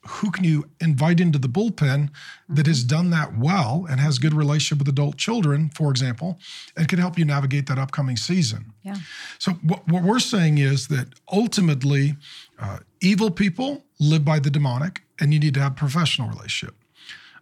who 0.07 0.31
can 0.31 0.43
you 0.43 0.67
invite 0.79 1.19
into 1.19 1.37
the 1.37 1.47
bullpen 1.47 2.09
that 2.49 2.65
has 2.65 2.83
done 2.83 3.11
that 3.11 3.37
well 3.37 3.85
and 3.89 3.99
has 3.99 4.17
good 4.17 4.33
relationship 4.33 4.79
with 4.79 4.87
adult 4.87 5.17
children, 5.17 5.69
for 5.69 5.91
example, 5.91 6.39
and 6.75 6.87
can 6.87 6.97
help 6.97 7.19
you 7.19 7.25
navigate 7.25 7.67
that 7.67 7.77
upcoming 7.77 8.17
season? 8.17 8.73
Yeah. 8.83 8.95
So 9.37 9.51
what, 9.63 9.87
what 9.87 10.03
we're 10.03 10.19
saying 10.19 10.57
is 10.57 10.87
that 10.87 11.07
ultimately, 11.31 12.15
uh, 12.59 12.79
evil 12.99 13.29
people 13.29 13.83
live 13.99 14.25
by 14.25 14.39
the 14.39 14.49
demonic, 14.49 15.03
and 15.19 15.33
you 15.33 15.39
need 15.39 15.53
to 15.53 15.59
have 15.61 15.75
professional 15.75 16.29
relationship. 16.29 16.75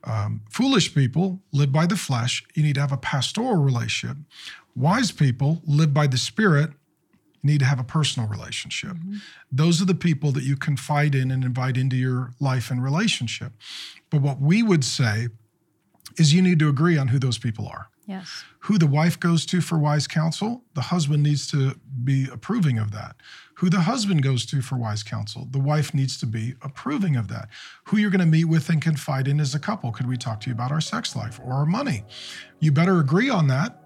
Um, 0.03 0.41
foolish 0.49 0.93
people 0.93 1.41
live 1.51 1.71
by 1.71 1.85
the 1.85 1.97
flesh. 1.97 2.43
You 2.53 2.63
need 2.63 2.75
to 2.75 2.81
have 2.81 2.91
a 2.91 2.97
pastoral 2.97 3.55
relationship. 3.55 4.17
Wise 4.75 5.11
people 5.11 5.61
live 5.65 5.93
by 5.93 6.07
the 6.07 6.17
spirit. 6.17 6.71
You 7.41 7.51
need 7.51 7.59
to 7.59 7.65
have 7.65 7.79
a 7.79 7.83
personal 7.83 8.27
relationship. 8.29 8.91
Mm-hmm. 8.91 9.17
Those 9.51 9.81
are 9.81 9.85
the 9.85 9.95
people 9.95 10.31
that 10.33 10.43
you 10.43 10.55
confide 10.55 11.15
in 11.15 11.31
and 11.31 11.43
invite 11.43 11.77
into 11.77 11.95
your 11.95 12.33
life 12.39 12.71
and 12.71 12.83
relationship. 12.83 13.53
But 14.09 14.21
what 14.21 14.39
we 14.39 14.63
would 14.63 14.83
say 14.83 15.27
is 16.17 16.33
you 16.33 16.41
need 16.41 16.59
to 16.59 16.69
agree 16.69 16.97
on 16.97 17.09
who 17.09 17.19
those 17.19 17.37
people 17.37 17.67
are. 17.67 17.89
Yes. 18.09 18.43
Who 18.61 18.79
the 18.79 18.87
wife 18.87 19.19
goes 19.19 19.45
to 19.45 19.61
for 19.61 19.77
wise 19.77 20.07
counsel, 20.07 20.63
the 20.73 20.81
husband 20.81 21.21
needs 21.21 21.45
to 21.51 21.79
be 22.03 22.27
approving 22.31 22.79
of 22.79 22.89
that. 22.91 23.15
Who 23.57 23.69
the 23.69 23.81
husband 23.81 24.23
goes 24.23 24.47
to 24.47 24.63
for 24.63 24.77
wise 24.77 25.03
counsel, 25.03 25.47
the 25.51 25.59
wife 25.59 25.93
needs 25.93 26.19
to 26.21 26.25
be 26.25 26.55
approving 26.63 27.17
of 27.17 27.27
that. 27.27 27.49
Who 27.83 27.97
you're 27.97 28.09
going 28.09 28.19
to 28.21 28.25
meet 28.25 28.45
with 28.45 28.67
and 28.69 28.81
confide 28.81 29.27
in 29.27 29.39
as 29.39 29.53
a 29.53 29.59
couple. 29.59 29.91
Could 29.91 30.07
we 30.07 30.17
talk 30.17 30.39
to 30.41 30.49
you 30.49 30.55
about 30.55 30.71
our 30.71 30.81
sex 30.81 31.15
life 31.15 31.39
or 31.39 31.53
our 31.53 31.67
money? 31.67 32.03
You 32.59 32.71
better 32.71 32.99
agree 32.99 33.29
on 33.29 33.45
that. 33.49 33.79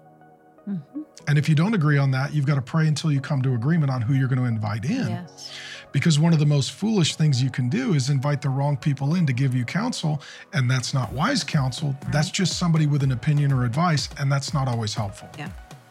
Mm-hmm. 0.66 1.02
And 1.26 1.38
if 1.38 1.48
you 1.48 1.54
don't 1.54 1.74
agree 1.74 1.98
on 1.98 2.10
that, 2.10 2.34
you've 2.34 2.46
got 2.46 2.56
to 2.56 2.62
pray 2.62 2.86
until 2.86 3.10
you 3.10 3.20
come 3.20 3.42
to 3.42 3.54
agreement 3.54 3.90
on 3.90 4.02
who 4.02 4.14
you're 4.14 4.28
going 4.28 4.40
to 4.40 4.44
invite 4.44 4.84
in. 4.84 5.08
Yes. 5.08 5.52
Because 5.92 6.18
one 6.18 6.32
of 6.32 6.40
the 6.40 6.46
most 6.46 6.72
foolish 6.72 7.14
things 7.14 7.42
you 7.42 7.50
can 7.50 7.68
do 7.68 7.94
is 7.94 8.10
invite 8.10 8.42
the 8.42 8.48
wrong 8.48 8.76
people 8.76 9.14
in 9.14 9.26
to 9.26 9.32
give 9.32 9.54
you 9.54 9.64
counsel. 9.64 10.20
And 10.52 10.70
that's 10.70 10.92
not 10.92 11.12
wise 11.12 11.44
counsel. 11.44 11.96
Right. 12.02 12.12
That's 12.12 12.30
just 12.30 12.58
somebody 12.58 12.86
with 12.86 13.02
an 13.02 13.12
opinion 13.12 13.52
or 13.52 13.64
advice. 13.64 14.08
And 14.18 14.30
that's 14.30 14.52
not 14.52 14.66
always 14.66 14.92
helpful. 14.92 15.28
Yeah. 15.38 15.50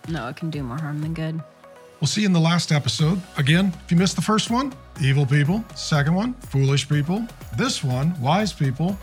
No, 0.09 0.27
it 0.27 0.35
can 0.35 0.49
do 0.49 0.61
more 0.61 0.77
harm 0.77 1.01
than 1.01 1.13
good. 1.13 1.41
We'll 2.01 2.09
see 2.09 2.21
you 2.21 2.27
in 2.27 2.33
the 2.33 2.39
last 2.39 2.73
episode. 2.73 3.21
Again, 3.37 3.71
if 3.85 3.91
you 3.91 3.95
missed 3.95 4.17
the 4.17 4.21
first 4.21 4.51
one, 4.51 4.73
evil 5.01 5.25
people. 5.25 5.63
Second 5.73 6.15
one, 6.15 6.33
foolish 6.33 6.89
people. 6.89 7.25
This 7.57 7.81
one, 7.81 8.19
wise 8.21 8.51
people. 8.51 8.97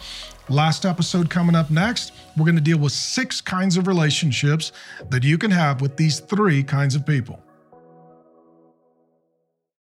Last 0.50 0.84
episode 0.84 1.30
coming 1.30 1.54
up 1.54 1.70
next, 1.70 2.10
we're 2.36 2.44
going 2.44 2.56
to 2.56 2.60
deal 2.60 2.78
with 2.78 2.90
six 2.90 3.40
kinds 3.40 3.76
of 3.76 3.86
relationships 3.86 4.72
that 5.08 5.22
you 5.22 5.38
can 5.38 5.52
have 5.52 5.80
with 5.80 5.96
these 5.96 6.18
three 6.18 6.64
kinds 6.64 6.96
of 6.96 7.06
people. 7.06 7.40